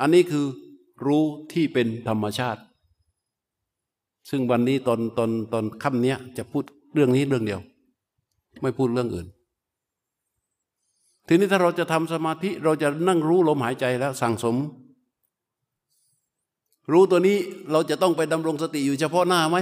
[0.00, 0.46] อันนี้คือ
[1.06, 2.60] รู้ที่เป็นธรรมชาติ
[4.28, 6.64] ซึ่งวันนี้ตอนตอนตอนค่ำเนี้ยจะพูด
[6.94, 7.60] เรื่องนี้เรื่องเดียว
[8.62, 9.26] ไม่พูดเรื่องอื่น
[11.26, 14.56] ทีนี้ถ้าเราจะทำสมาธิเราจะนั่งรู้ลมหายใจแล้วสั่งสม
[16.92, 17.38] รู้ตัวนี้
[17.72, 19.56] เราจะต้องไปดำรงสติอยู่เฉพาะหน้าไหม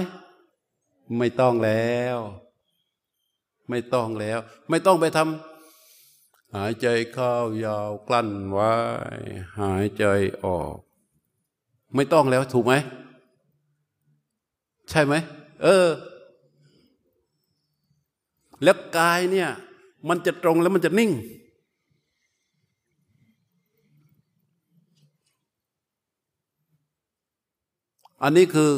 [1.17, 2.17] ไม่ต้องแล้ว
[3.69, 4.39] ไม่ต้องแล้ว
[4.69, 7.33] ไม่ต้องไปทำหายใจเข้า
[7.65, 8.71] ยาวกลั้นไว้
[9.59, 10.03] หายใจ
[10.43, 10.75] ออก
[11.95, 12.73] ไม่ต้องแล้วถูกไหม
[14.89, 15.13] ใช่ไหม
[15.63, 15.87] เออ
[18.63, 19.49] แล้วกายเนี่ย
[20.09, 21.11] มันจะตรงแล้วมันจะนิ่ง
[28.23, 28.71] อันนี้คือ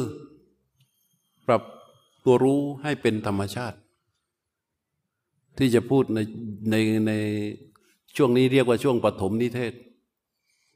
[1.46, 1.62] ปรับ
[2.24, 3.76] ตัวรู้ให้เป็นธรรมชาติ
[5.58, 6.18] ที่จะพูดใน
[6.70, 7.12] ในใน
[8.16, 9.72] ช่วงนี้เรียกว่าช่วงปฐมนิเทศ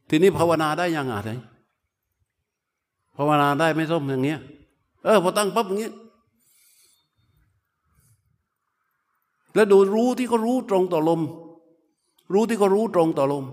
[0.08, 1.14] ทีนี้ภาวนาได้ยังไง
[3.16, 4.40] ภาวนาได้ไม่ส้มอย่างเงี้ย
[5.04, 5.94] เออพอตั้งปั๊บอย่างเงี้ย
[9.54, 11.20] แล้วดูรู้ที่เขารู้ตรงต่อลม
[12.32, 13.44] รู้ที่เขารู้ตรงต่อลม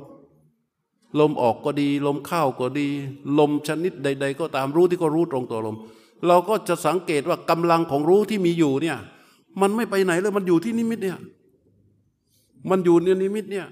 [1.19, 2.87] ลมออกก็ดี ลมเข้าก็ดี
[3.39, 5.77] ลมชนิดใด ๆ ก็ตามรู้ที่ก็รู้ตรงตัวลม
[6.27, 8.97] เราก็จะสังเกตว่ากำลังของรู้ที่มีอยู่เนี่ย
[9.61, 11.19] มันไม่ไปไหนเลยมันอยู่ที่นิมิตเนี่ย
[12.69, 13.67] มันอยู่ในนิมิตเนี่ย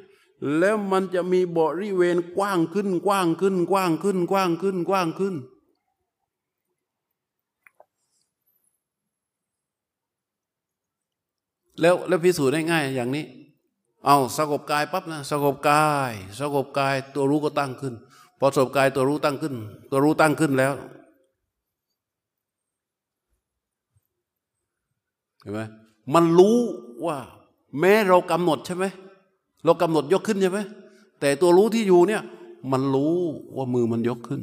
[0.59, 5.35] แล้วมันจะมีบริเวณกว้างขึ้นกว้างขึ้น กว้างขึ้น กว้างขึ้น กว้างขึ้น
[11.79, 13.25] แล้วแล้วพิสูจน์ได้ง่ายอย่างนี้
[14.05, 17.93] เอาสงบกายปั๊บนะสงบกายสงบกายตัวรู้ก็ตั้งขึ้น
[18.39, 19.55] พอสงบกายตัวรู้ตั้งขึ้น
[19.89, 20.73] ตัวรู้ตั้งขึ้นแล้ว
[25.41, 25.59] เห็นไหม
[26.13, 26.57] มันรู้
[27.05, 27.17] ว่า
[27.79, 28.85] แม้เรากำหนดใช่ไหม
[29.65, 30.59] เรากำหนดยกขึ้นใช่ไหม
[31.19, 32.23] แต่ตัวรู้ที่อยู่เนี่ย
[32.71, 33.15] มันรู้
[33.55, 34.41] ว่ามือมันยกขึ้น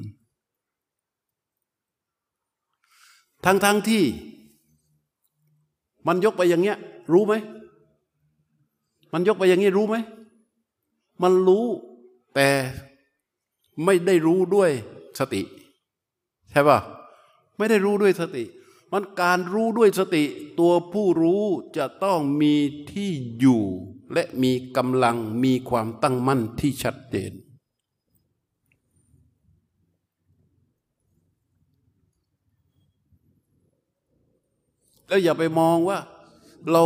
[3.45, 4.05] ทั้งทั้งที่
[6.07, 6.79] มันยกไปอย่างเงี้ย
[7.13, 7.35] รู้ไหม
[9.13, 9.97] มันยกไปอย่างนี้รู้ไหม
[11.23, 11.67] มันรู้
[12.35, 12.49] แต่
[13.85, 14.71] ไม่ได้รู้ด้วย
[15.19, 15.43] สติ
[16.51, 16.79] ใช่ป่ะ
[17.57, 18.45] ไม่ได้รู้ด้วยสติ
[18.93, 20.25] มันการรู้ด้วยสติ
[20.59, 21.43] ตัวผู้รู้
[21.77, 22.55] จะต้องมี
[22.93, 23.63] ที่อยู่
[24.13, 27.33] และมีกำลังมีความตั้งมั่นที่ชัดเจน
[35.09, 35.99] แล้วอย่าไปมองว่า
[36.73, 36.85] เรา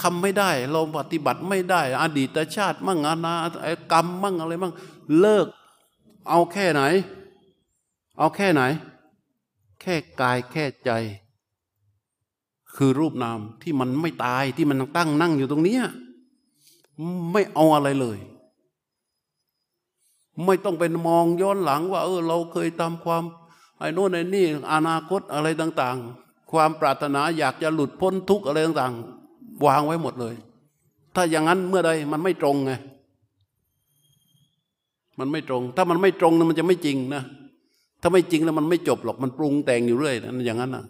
[0.00, 4.74] ทำไม่ได้ เราปฏิบัติไม่ได้ อดีตชาติมั่งอนาคกรรมมั่งอะไรมั่ง
[5.18, 5.46] เลิก
[6.28, 6.82] เอาแค่ไหน
[8.18, 8.62] เอาแค่ไหน
[9.80, 10.90] แค่กายแค่ใจ
[12.74, 15.78] คือรูปนามที่มันไม่ตายที่มันตั้งนั่งอยู่ตรงนี้
[17.32, 18.18] ไม่เอาอะไรเลย
[20.44, 23.22] ไม่ต้องเป็นมองย้อนหลังว่า เออ เราเคยทำความ
[23.78, 25.98] ไอ้โน่นไอ้นี่อนาคตอะไรต่าง
[26.52, 30.34] ความปรารถนาอยากจะหลุดพ้นทุกข์อะไรต่างๆ วางไว้หมดเลย
[31.14, 32.72] ถ้าอย่างนั้นเมื่อใดมันไม่ตรงไง
[35.18, 37.22] มันไม่ตรง ถ้ามันไม่ตรงนะมันจะไม่จริงนะ
[38.02, 40.84] ถ้าไม่จริงแล้วมันไม่จบหรอกมันปรุงแต่งอยู่เรื่อยนั่นอย่างนั้นนะ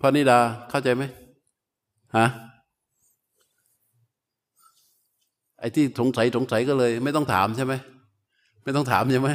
[0.00, 0.38] พระนิดา
[0.70, 1.04] เข้าใจไหม
[2.16, 2.26] ฮะ
[5.60, 7.74] ไอ้ที่สงสัยสงสัยก็เลย ไม่ต้องถามใช่ไหม
[8.64, 9.28] ไม่ต้องถามใช่ไหม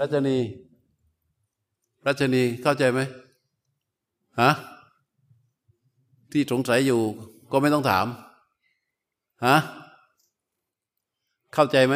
[0.00, 0.38] รัชนี
[2.06, 3.00] รัชนีเข้าใจไหม
[4.40, 4.50] ฮะ
[6.32, 7.00] ที่สงสัยอยู่
[7.52, 8.06] ก็ไม่ต้องถาม
[9.46, 9.56] ฮะ
[11.54, 11.94] เข้าใจไหม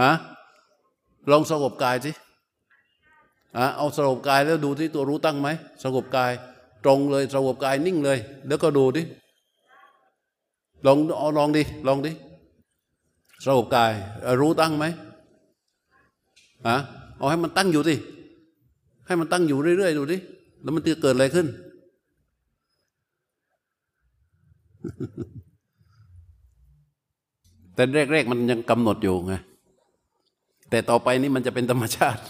[0.00, 0.10] ฮะ
[1.30, 2.12] ลองสงบกายสิ
[3.56, 5.48] อะเอาสงบกายแล้วดูที่ตัวรู้ตั้งไหม
[5.84, 6.32] สงบกาย
[6.84, 9.02] ตรงเลยสงบกายนิ่งเลย แล้วก็ดูดิ
[10.86, 12.12] ลองเอาลองดิลองดิ
[13.44, 13.92] สงบกาย
[14.40, 14.84] รู้ตั้งไหม
[16.68, 16.78] ฮะ
[17.16, 17.94] เอาให้มันตั้งอยู่สิ
[19.06, 20.18] ให้มันตั้งอยู่เรื่อยๆดูดิ
[20.62, 21.46] แล้วมันจะเกิดอะไรขึ้น
[27.74, 27.82] แต่
[28.12, 29.34] แรกๆมันยังกำหนดอยู่ไง
[30.70, 32.22] แต่ต่อไปนี้มันจะเป็นธรรมชาติ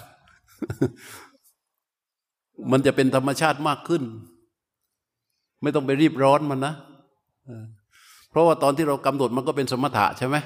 [2.72, 4.02] มันจะเป็นธรรมชาติมากขึ้น
[5.62, 6.74] ไม่ต้องไปรีบร้อนมันนะ
[8.30, 10.36] เพราะว่าตอนที่เรากำหนดมันก็เป็นสมถะใช่ไหม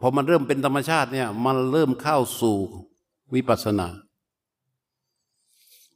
[0.00, 2.56] พอมันเริ่มเป็นธรรมชาติเนี่ย มันเริ่มเข้าสู่
[3.34, 3.88] วิปัสสนา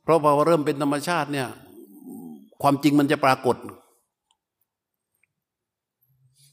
[0.02, 1.48] เพราะพอเริ่มเป็นธรรมชาติเนี่ย
[2.62, 3.56] ความจริงมันจะปรากฏ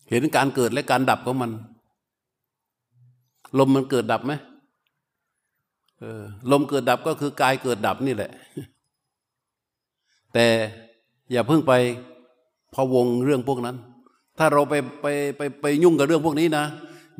[0.09, 1.51] เห็นการเกิดและการดับของมัน
[3.59, 4.33] ลมมันเกิดดับไหม
[6.51, 8.31] ลมเกิดดับก็คือกายเกิดดับนี่แหละ
[10.33, 10.45] แต่
[11.31, 11.73] อย่าเพิ่งไป
[12.73, 13.77] พะวงเรื่องพวกนั้น
[14.37, 15.05] ถ้าเราไปไป
[15.37, 16.65] ไปไปยุ่งกับเรื่องพวกนี้นะ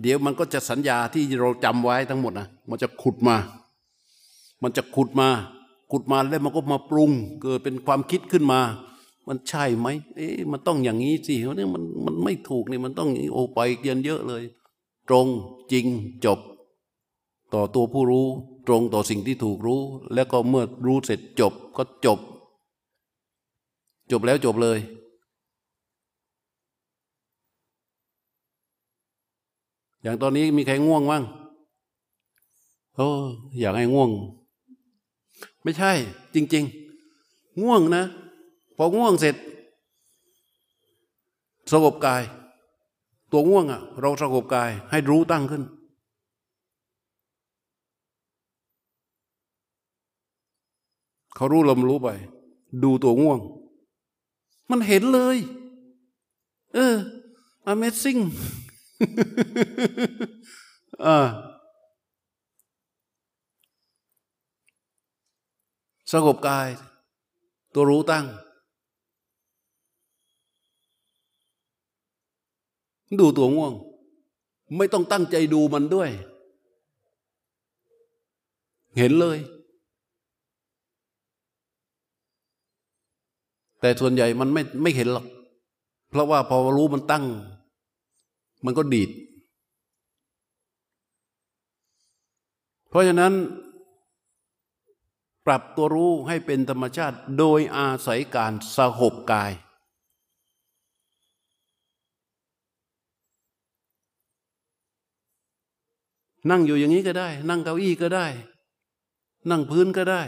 [0.02, 3.36] เดี๋ยวมันก็จะสัญญาที่เราจำไว้ทั้งหมดนะมันจะขุดมา
[4.64, 5.30] มันจะขุดมา
[5.91, 8.60] ขุดมาแล้วมันก็มาปรุง เกิดเป็นความคิดขึ้นมา
[9.28, 14.43] มันใช่ไหมเอ๊ะมันต้องอย่างนี้สิเนี่ยมันมันไม่ถูกนี่มันต้องโอไปเกินเยอะเลย
[15.10, 15.28] ตรง
[15.72, 15.86] จริง
[16.26, 16.39] จบ
[17.54, 18.28] ต่อตัวผู้รู้
[18.68, 19.82] ตรงต่อสิ่งที่ถูกรู้
[20.14, 22.20] แล้วก็เมื่อรู้เสร็จจบก็จบ
[24.12, 24.78] จบแล้วจบเลย
[30.02, 31.24] อย่างตอนนี้มีใครง่วงบ้าง
[32.95, 33.08] โอ้
[33.60, 34.10] อยากให้ง่วง
[35.64, 35.91] ไม่ใช่
[36.34, 36.64] จริง
[37.14, 38.04] ๆ ง่วงนะ
[38.78, 39.36] พอง่วงเสร็จ
[41.72, 42.24] สงบกาย
[43.32, 45.64] ตัวง่วงอะ่ะ เราสงบกายให้รู้ตั้งขึ้น
[51.36, 52.10] เขารู้ลมรู้ไป
[52.84, 53.39] ดูตัวง่วง
[54.70, 55.38] มันเห็นเลย
[56.74, 56.95] เออ
[57.72, 58.22] Amazing
[66.12, 66.68] สงบกาย
[67.74, 68.26] ตัวรู้ตั้ง
[73.20, 73.74] ดูตัวง่วง
[74.78, 76.10] ไม่ต้องตั้งใจดูมันด้วย
[78.97, 79.38] เห็นเลย
[83.80, 85.26] แต่ส่วนใหญ่มันไม่ไม่เห็นหรอก
[86.10, 87.26] เพราะว่าพอรู้มันตั้ง
[88.66, 89.09] มันก็ดีด
[92.89, 93.34] เพราะฉะนั้น
[95.45, 99.51] ปรับตัวรู้ให้เป็นธรรมชาติโดยอาศัยการสหบกาย
[106.49, 108.28] นั่งอยู่อย่างนี้ก็ได้ นั่งเก้าอี้ก็ได้
[109.49, 110.24] นั่งพื้นก็ได้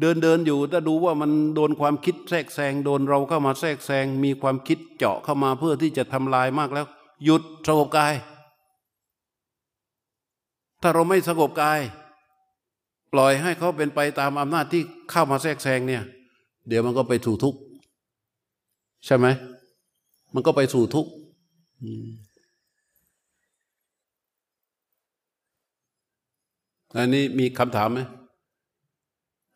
[0.00, 6.86] เดินเดินอยู่ถ้าดูว่ามันโดนความคิดแทรกแซงโดนเราเข้ามาแทรกแซงมีความคิดเจาะเข้ามาเพื่อที่จะทำลายมากแล้ว
[7.24, 8.14] หยุดสงบกาย
[10.80, 11.80] ถ้าเราไม่สงบกาย
[13.12, 16.02] ปล่อยให้เขาเป็นไปตามอำนาจที่เข้ามาแทรกแซงเนี่ย
[16.68, 17.58] เดี๋ยวมันก็ไปสู่ทุกข์
[19.06, 19.26] ใช่ไหม
[20.34, 21.10] มันก็ไปสู่ทุกข์
[26.96, 28.00] อันนี้มีคำถามไหม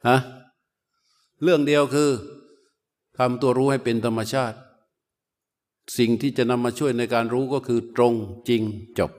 [0.09, 0.19] ฮะ
[1.43, 2.11] เรื่องเดียวคือ
[3.19, 4.57] ทำตัวรู้ให้เป็นธรรมชาติ
[5.99, 8.15] สิ่งที่จะนำมาช่วยในการรู้ก็คือตรง
[8.49, 8.63] จริง
[8.99, 9.11] จบ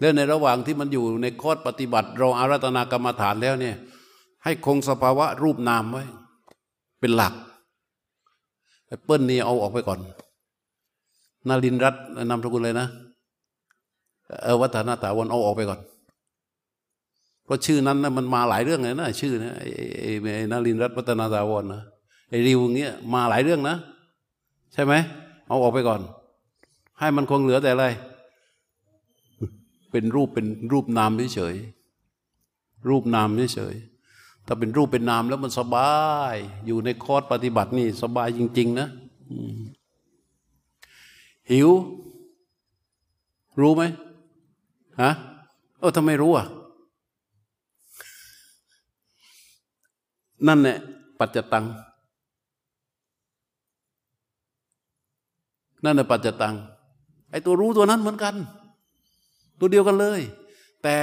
[0.00, 3.76] และในระหว่างที่มันอยู่ในคอร์สปฏิบัติ เราอารัตนากรรมฐานแล้วเนี่ย
[4.44, 6.04] ให้คงสภาวะรูปนามไว้
[7.00, 7.34] เป็นหลัก
[8.86, 10.00] ไอ้เปิ้ลนี่เอาออกไปก่อน
[11.48, 11.94] นารินรัต
[12.30, 12.86] นำทุกุลเลยนะ
[14.42, 15.80] เออวัฒนาตาวันเอาออกไปก่อน
[17.44, 21.82] เพราะชื่อนั้นนะมันมาหลายเรื่องเลยนะ ชื่อนะไอ้นารินรัตวัฒนาตาวรนะ
[22.28, 23.76] ไอ้ริวเงี้ยมาหลายเรื่องนะ
[24.72, 24.94] ใช่ไหม
[25.48, 26.00] เอาออกไปก่อน
[26.98, 27.86] ให้มันคงเหลือแต่อะไร
[29.90, 31.56] เป็นรูปเป็นรูปนามเฉย
[32.88, 33.74] รูปนามเฉย
[34.46, 35.92] ถ้าเป็นรูปเป็นนามแล้วมันสบา
[36.34, 38.88] ย อยู่ในคอร์สปฏิบัตินี่สบายจริง ๆ นะ
[41.50, 41.70] หิว
[43.60, 43.82] รู้ไหม
[45.02, 45.10] ฮะ
[45.78, 46.46] เออทำไมรู้อะ
[50.46, 50.78] นั่นแหละ
[51.18, 51.64] ปัจจตัง
[55.84, 56.54] นั่นแหละปัจจตัง
[57.30, 58.34] ไอตัวรู้ตัวนั้นเหมือนกัน
[59.58, 60.20] ตัวเดียวกันเลย
[60.82, 60.96] แต่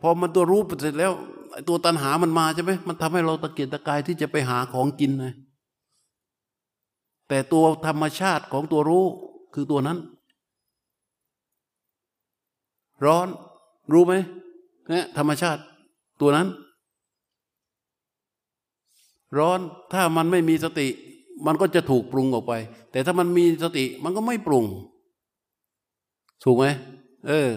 [0.00, 1.12] พอมันตัวรู้เสร็จแล้ว
[1.52, 5.26] ไอตัวตัณหามันมาใช่ไหมมันทำให้เราตะเกียกตะกายที่จะไปหาของกินไง
[7.28, 9.04] แต่ตัวธรรมชาติของตัวรู้
[9.54, 9.98] คือตัวนั้น
[13.04, 13.28] ร้อน
[13.92, 14.14] รู้ไหม
[14.88, 15.60] เนี่ยธรรมชาติ
[16.20, 16.48] ตัวนั้น
[19.38, 19.60] ร้อน
[19.92, 20.88] ถ้ามันไม่มีสติ
[21.46, 22.52] มันก็จะถูกปรุงออกไป
[22.92, 24.64] แต่ถ้ามันมีสติมันก็ไม่ปรุง
[26.44, 26.66] ถูกไหม
[27.28, 27.50] เออ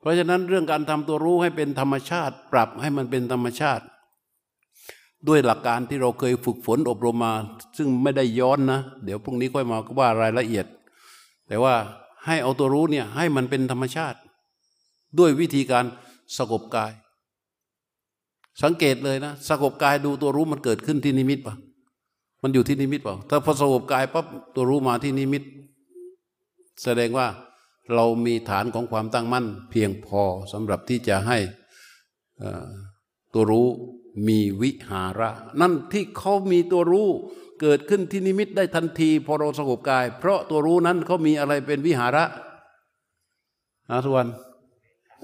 [0.00, 3.84] เพราะฉะนั้นเรื่องการทำตัวรู้ให้เป็นธรรมชาติ ปรับให้มันเป็นธรรมชาติ
[5.28, 7.34] ด้วยหลักการที่เราเคยฝึกฝนอบรมมา
[7.76, 10.66] ซึ่งไม่ได้ย้อนนะ เดี๋ยวพรุ่งนี้ค่อยมาว่ารายละเอียด
[11.48, 11.74] แต่ว่า
[12.26, 14.18] ให้เอาตัวรู้เนี่ยให้มันเป็นธรรมชาติ
[15.18, 15.84] ด้วยวิธีการ
[16.38, 16.92] สงบกาย
[18.62, 21.54] สังเกตเลยนะสงบกายดูตัวรู้มันเกิดขึ้นที่นิมิตปะ
[22.46, 25.42] มันอยู่ที่นิมิตเปล่า ถ้าพอสงบกายปั๊บตัวรู้มาที่นิมิต
[26.82, 27.26] แสดงว่า
[27.94, 30.22] เรามีฐานของความตั้งมั่น เพียงพอ
[30.52, 31.38] สำหรับที่จะให้
[33.34, 33.66] ตัวรู้
[34.28, 35.30] มีวิหาระ
[35.60, 37.08] นั่นที่เขามีตัวรู้
[37.60, 42.24] เกิดขึ้นที่นิมิตได้ทันที พอเราสงบกาย เพราะตัวรู้นั้นเขามีอะไรเป็นวิหาระ
[43.90, 44.28] นะทุกวัน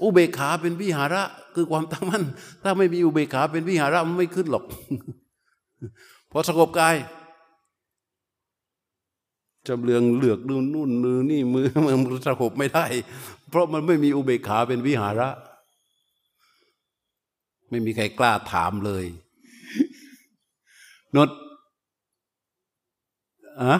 [0.01, 1.23] อุเบกขาเป็นวิหาระ
[1.55, 2.23] คือความตั้งมั่น
[2.63, 4.63] ถ้าไม่มีอุเบกขาเป็นวิหาระมันไม่ขึ้นหรอก
[6.31, 6.95] พอสงบกาย
[9.67, 11.95] จำเรืองเหลือกดูนู่นมือนี่มือมัน
[12.27, 12.85] สงบไม่ได้
[13.49, 15.29] เพราะมันไม่มีอุเบกขาเป็นวิหาระ
[17.69, 19.05] ไม่มีใครกล้าถามเลย
[21.15, 21.29] นด
[23.61, 23.75] อะ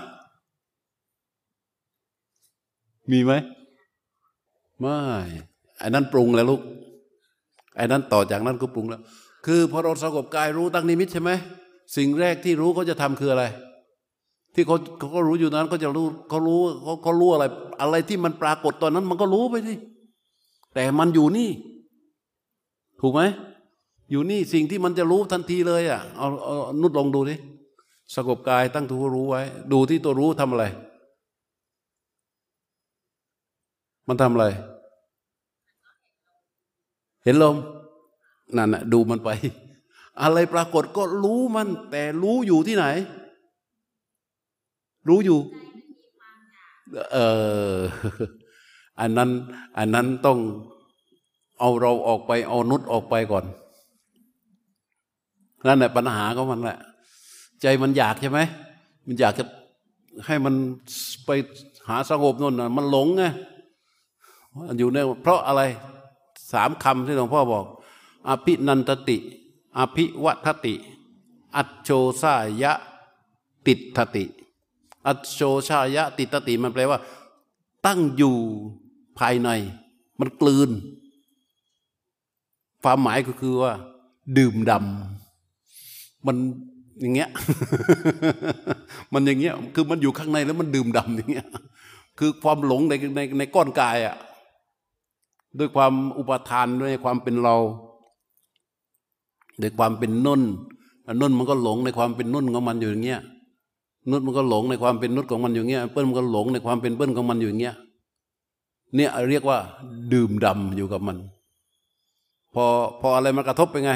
[3.12, 3.34] มีไหม
[4.80, 4.98] ไม่
[5.78, 6.62] ไอ้นั้นปรุงแล้วลูก
[7.76, 9.02] ไอ้นั้นต่อจากนั้นก็ปรุงแล้ว
[9.46, 11.32] คือพอเราสงบกายรู้ตั้งนิมิตใช่ไหม
[11.96, 13.44] สิ่งแรกที่รู้เขาจะทำคืออะไร
[14.54, 17.46] ที่เขาเขาก็รู้อยู่นั้นก็จะรู้เขารู้เขาเขารู้อะไร
[17.82, 19.74] อะไรที่มันปรากฏตอนนั้น มันก็รู้ไปสิ
[20.74, 21.50] แต่มันอยู่นี่
[23.02, 23.22] ถูกไหม
[24.12, 27.36] อยู่นี่สิ่งที่มันจะรู้ทันทีเลยอะเอาเอานุดลองดูดิ
[28.16, 30.66] สงบกายตั้งตัวรู้ไว้ ดูที่ตัวรู้ทำอะไร
[34.08, 34.46] มันทำอะไร
[37.24, 37.56] เห็นลม
[38.58, 39.30] นั่นน่ะดูมันไป
[40.24, 42.86] อะไรปรากฏก็รู้มัน แต่รู้อยู่ที่ไหน
[45.08, 45.40] รู้อยู่
[47.12, 47.18] เอ
[47.76, 47.80] อ
[49.00, 49.30] อันนั้น
[49.78, 50.40] อันนั้นต้อง
[51.60, 53.46] เอาเราออกไป เอานุษออกไปก่อน
[55.68, 56.80] นั่นแหละปัญหาของมันแหละ
[57.62, 58.40] ใจมันอยากใช่ไหม
[59.06, 59.44] มันอยากจะ
[60.26, 60.54] ให้มัน
[61.26, 61.30] ไป
[61.90, 63.24] หาสงบนั่นมันหลงไง
[64.78, 65.62] อยู่ในเพราะอะไร
[66.54, 67.66] สามคำที่หลวงพ่อบอก
[68.28, 69.18] อภินันตติ
[69.78, 70.76] อภิวัตติ
[71.56, 71.90] อัจโช
[72.22, 72.74] สายะ
[73.66, 74.26] ติตติ
[75.08, 77.00] อัจโชชายะติตติมันแปลว่า
[77.86, 78.38] ตั้งอยู่
[79.20, 79.50] ภายใน
[80.20, 80.70] มันกลืน
[82.84, 83.74] ความหมายก็คือว่า
[84.38, 86.38] ดื่มดำมัน
[87.00, 87.30] อย่างเงี้ย
[89.14, 91.48] มันอย่างเงี้ย คือมันอยู่ข้างในแล้วมันดื่มดำอย่างเงี้ย
[92.20, 94.16] คือความหลงในในในก้อนกายอะ่ะ
[95.60, 97.56] ด้วยความอุปทานด้วยความเป็นเรา
[99.62, 100.42] ด้วยความเป็นนุ่น
[101.22, 103.22] นุ่นมันก็หลงในความเป็นนุ่นของมันอยู่อย่างเงี้ย
[104.10, 107.76] นุ่นมันก็หลงในความเป็นนุ่นของมันอยู่เงี้ยเปิ้ลมันก็หลงในความเป็นเปิ้ลของมันอยู่อย่างเงี้ย
[108.96, 109.58] เนี่ยเรียกว่า
[110.14, 111.18] ดื่มดำอยู่กับมัน
[112.54, 112.66] พอ
[113.02, 113.92] พออะไรมากระทบเป็นไง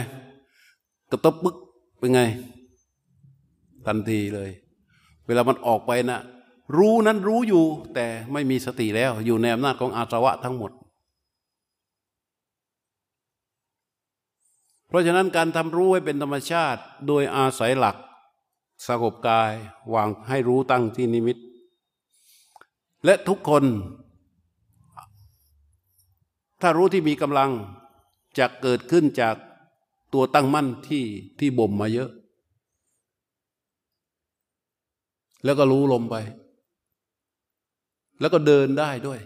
[1.12, 1.56] กระทบปึ๊ก
[2.00, 2.22] เป็นไง
[3.86, 4.50] ทันทีเลย
[5.26, 6.20] เวลามันออกไปนะ
[6.78, 7.64] รู้นั้นรู้อยู่
[7.96, 10.72] แต่ไม่มีสติแล้ว อยู่ในอำนาจของอาสวะทั้งหมด
[14.85, 17.96] เพ ราะฉะนั้นการทำรู้ให้เป็นธรรมชาติ โดยอาศัยหลัก
[18.88, 19.52] สงบกาย
[19.94, 21.38] วางให้รู้ตั้งที่นิมิต
[23.06, 23.64] และทุกคน
[26.62, 27.52] ถ้ารู้ที่มีกำลัง
[28.40, 29.36] จะเกิดขึ้นจาก
[30.14, 31.04] ตัวตั้งมั่นที่
[31.40, 32.10] ที่บ่มมาเยอะ
[35.46, 36.16] แล้วก็รู้ลมไป
[38.20, 39.20] แล้วก็เดินได้ด้วย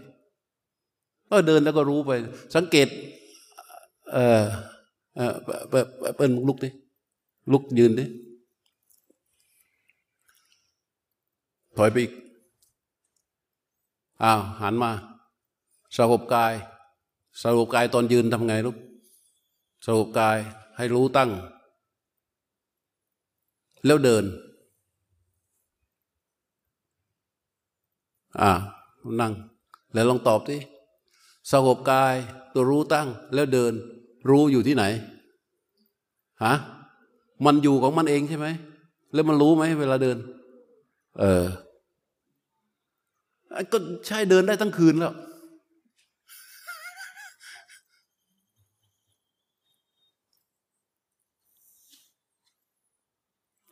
[1.30, 2.10] ก็เดินแล้วก็รู้ไป
[2.54, 2.88] สังเกต
[4.12, 4.44] เอ่อ
[5.16, 5.34] เออ
[6.16, 6.68] เปิ้ลลุกดิ
[7.52, 8.04] ลุกยืนดิ
[11.76, 12.12] ถอยไปอีก
[14.22, 14.90] อ้าวหันมา
[15.96, 16.52] สงบกาย
[17.42, 18.76] สงบกายตอนยืนทำไงลูก
[19.86, 20.36] สงบกาย
[20.76, 21.30] ให้รู้ตั้ง
[23.86, 24.24] แล้วเดิน
[28.40, 28.50] อ่า
[29.20, 29.32] นั่ง
[29.92, 30.60] แล้วลองตอบที่
[31.52, 32.14] สงบกาย
[32.52, 33.72] ตัวรู้ตั้งแล้วเดิน
[34.28, 34.84] รู้อยู่ที่ไหน
[36.44, 36.54] ฮะ
[37.44, 38.46] มันอยู่ของมันเองใช่ไหม
[39.14, 40.16] แล้วมันรู้ไหมเวลาเดิน
[41.20, 41.44] เออ
[43.72, 45.14] ก็ใช่เดินได้ทั้งคืนแล้ว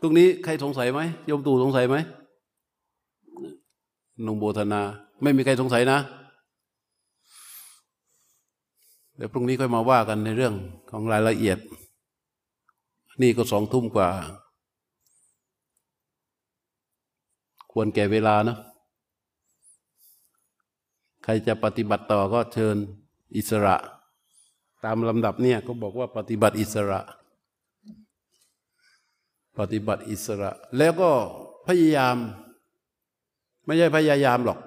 [0.03, 1.97] ตรงนี้ใครสงสัยไหมโยมตู่สงสัยไหม
[4.27, 4.81] นงโบธนา
[5.23, 5.99] ไม่มีใครสงสัยนะ
[9.19, 10.55] เดี๋ยวพรุ่งนี้ค่อยมาว่ากันในเรื่อง
[10.91, 11.59] ของรายละเอียด
[13.23, 14.09] นี่ก็สองทุ่มกว่า
[17.73, 18.57] ควรแก่เวลานะ
[21.25, 22.77] ใครจะปฏิบัติต่อก็เชิญ
[23.37, 23.77] อิสระ
[24.85, 27.01] ตามลำดับเนี่ยก็บอกว่าปฏิบัติอิสระ
[29.59, 31.11] ปฏิบัติอิสระ แล้วก็
[31.67, 32.17] พยายาม
[33.65, 34.59] ไม่ใช่พยายามหรอก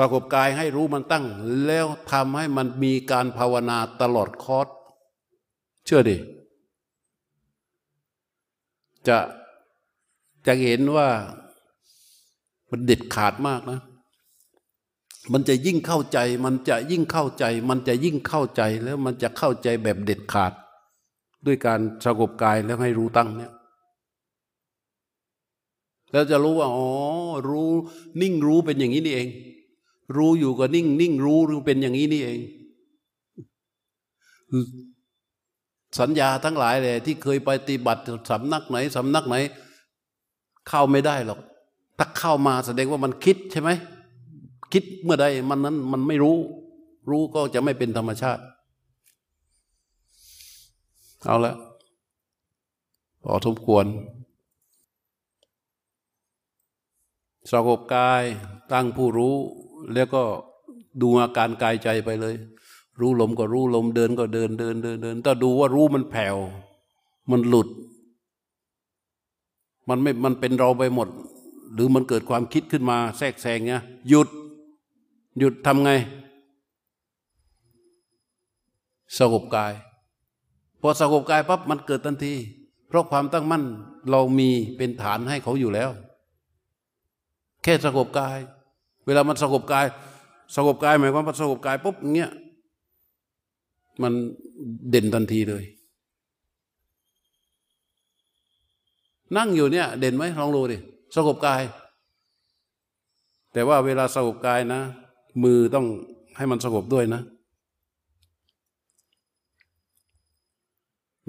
[0.00, 1.24] สงบกายให้รู้มันตั้ง
[1.66, 4.66] แล้วทำให้มันมีการภาวนาตลอดคอร์ส
[5.86, 6.16] เชื่อดิ
[9.08, 9.18] จะ
[10.46, 11.08] จะเห็นว่า
[12.70, 13.80] มันเด็ดขาดมากนะ
[15.32, 20.52] มันจะยิ่งเข้าใจ มันจะยิ่งเข้าใจ มันจะยิ่งเข้าใจแล้วมันจะเข้าใจแบบเด็ดขาด
[21.46, 23.52] ด้วยการสงบกายแล้วให้รู้ตั้งเนี่ย
[26.12, 26.88] แล้วจะรู้ว่าอ๋อ
[27.48, 27.70] รู้
[28.20, 29.28] นิ่งรู้เป็นอย่างนี้นี่เอง
[30.16, 32.40] รู้อยู่ก็นิ่งนิ่งรู้รู้เป็นอย่างนี้นี่เอง
[35.98, 39.36] สัญญาทั้งหลายเลยที่เคยไปปฏิบัติสำนักไหนสำนักไหน
[40.68, 41.40] เข้าไม่ได้หรอก
[41.98, 43.70] ถ้าเข้ามาแสดงว่ามันคิดใช่ไหม
[44.72, 46.36] คิดเมื่อใดมันนั้นมันไม่รู้
[47.10, 48.42] รู้ก็จะไม่เป็นธรรมชาติ
[51.24, 51.54] เอาละ
[53.22, 53.84] พอสมควร
[57.52, 58.22] สงบกาย
[58.72, 59.36] ตั้งผู้รู้
[59.94, 60.22] แล้วก็
[61.02, 62.34] ดูอาการกายใจไปเลย
[63.00, 66.36] รู้ลมก็รู้ลมเดินก็เดินเดินเดินเดินถ้าดูว่ารู้มันแผ่ว
[67.30, 67.68] มันหลุด
[69.88, 71.08] มันไม่มันเป็นเราไปหมด
[71.74, 74.28] หรือมันเกิดความคิดขึ้นมาแทรกแซงเงี้ยหยุด
[75.38, 75.90] หยุดทำไง
[79.18, 79.72] สงบกาย
[80.80, 82.34] พอสงบกายปั๊บมันเกิดทันที
[82.88, 83.64] เพราะความตั้งมั่น
[84.10, 85.90] เรามีเป็นฐานให้เขาอยู่แล้ว
[87.62, 88.38] แค่สงบกาย
[89.06, 89.86] เวลามันสงบกาย
[90.56, 92.32] สงบกายหมายความว่าสงบกายปุ๊บเงี้ย
[94.02, 94.12] มัน
[94.90, 95.64] เด่นทันทีเลย
[99.36, 100.76] นั่งอยู่เนี่ย เด่นไหมลองดูดิ
[101.16, 101.62] สงบกาย
[103.52, 104.80] แต่ว่าเวลาสงบกายนะ
[105.42, 105.86] มือต้อง
[106.36, 107.20] ให้มันสงบด้วยนะ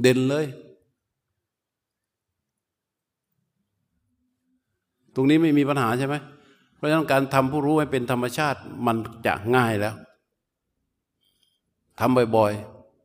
[0.02, 0.46] เด่นเลย
[5.16, 6.16] ตรงนี้ไม่มีปัญหาใช่ไหม
[6.82, 9.96] เพราะฉะนั้นการทำผู้รู้ให้เป็นธรรมชาติมันจะง่ายแล้ว
[12.00, 12.54] ทำบ่อย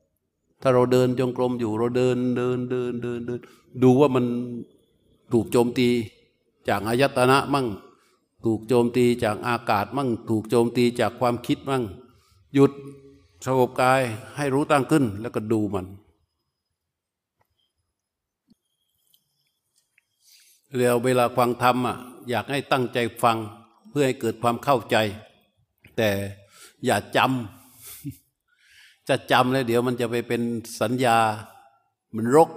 [0.05, 3.41] ๆ ถ้าเราเดินจงกรมอยู่ เราเดินเดินเดินเดินเดิน
[3.83, 4.25] ดูว่ามัน
[5.33, 5.89] ถูกโจมตี
[6.69, 7.67] จากอายตนะมั่ง
[8.45, 11.85] ถูกโจมตีจากอากาศมั่ง ถูกโจมตีจากความคิดมั่ง
[12.55, 12.73] หยุด
[13.47, 14.01] สงบกาย
[14.37, 15.87] ให้รู้ตั้งขึ้นแล้วก็ดูมัน
[20.75, 21.97] เรียวเวลาฟังธรรมอะ
[22.29, 23.39] อยากให้ตั้งใจฟัง
[23.99, 24.97] พื่อให้เกิดความเข้าใจ
[25.97, 26.11] แต่
[26.87, 30.43] อย่าจำจะจำแล้วเดี๋ยวมันจะไปเป็น
[30.81, 31.19] สัญญา
[32.17, 32.51] มันรก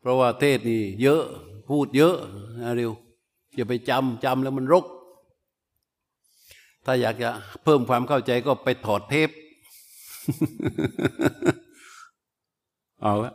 [0.00, 1.22] เพราะว่าเทศนี่เยอะ
[1.68, 2.16] พูดเยอะ
[2.62, 2.92] นะเร็ว
[3.56, 4.84] อย่าไปจำจำแล้วมันรก
[6.84, 7.30] ถ้าอยากจะ
[7.64, 9.30] เพิ่มความเข้าใจก็ไปถอดเทป
[13.02, 13.34] เอาละ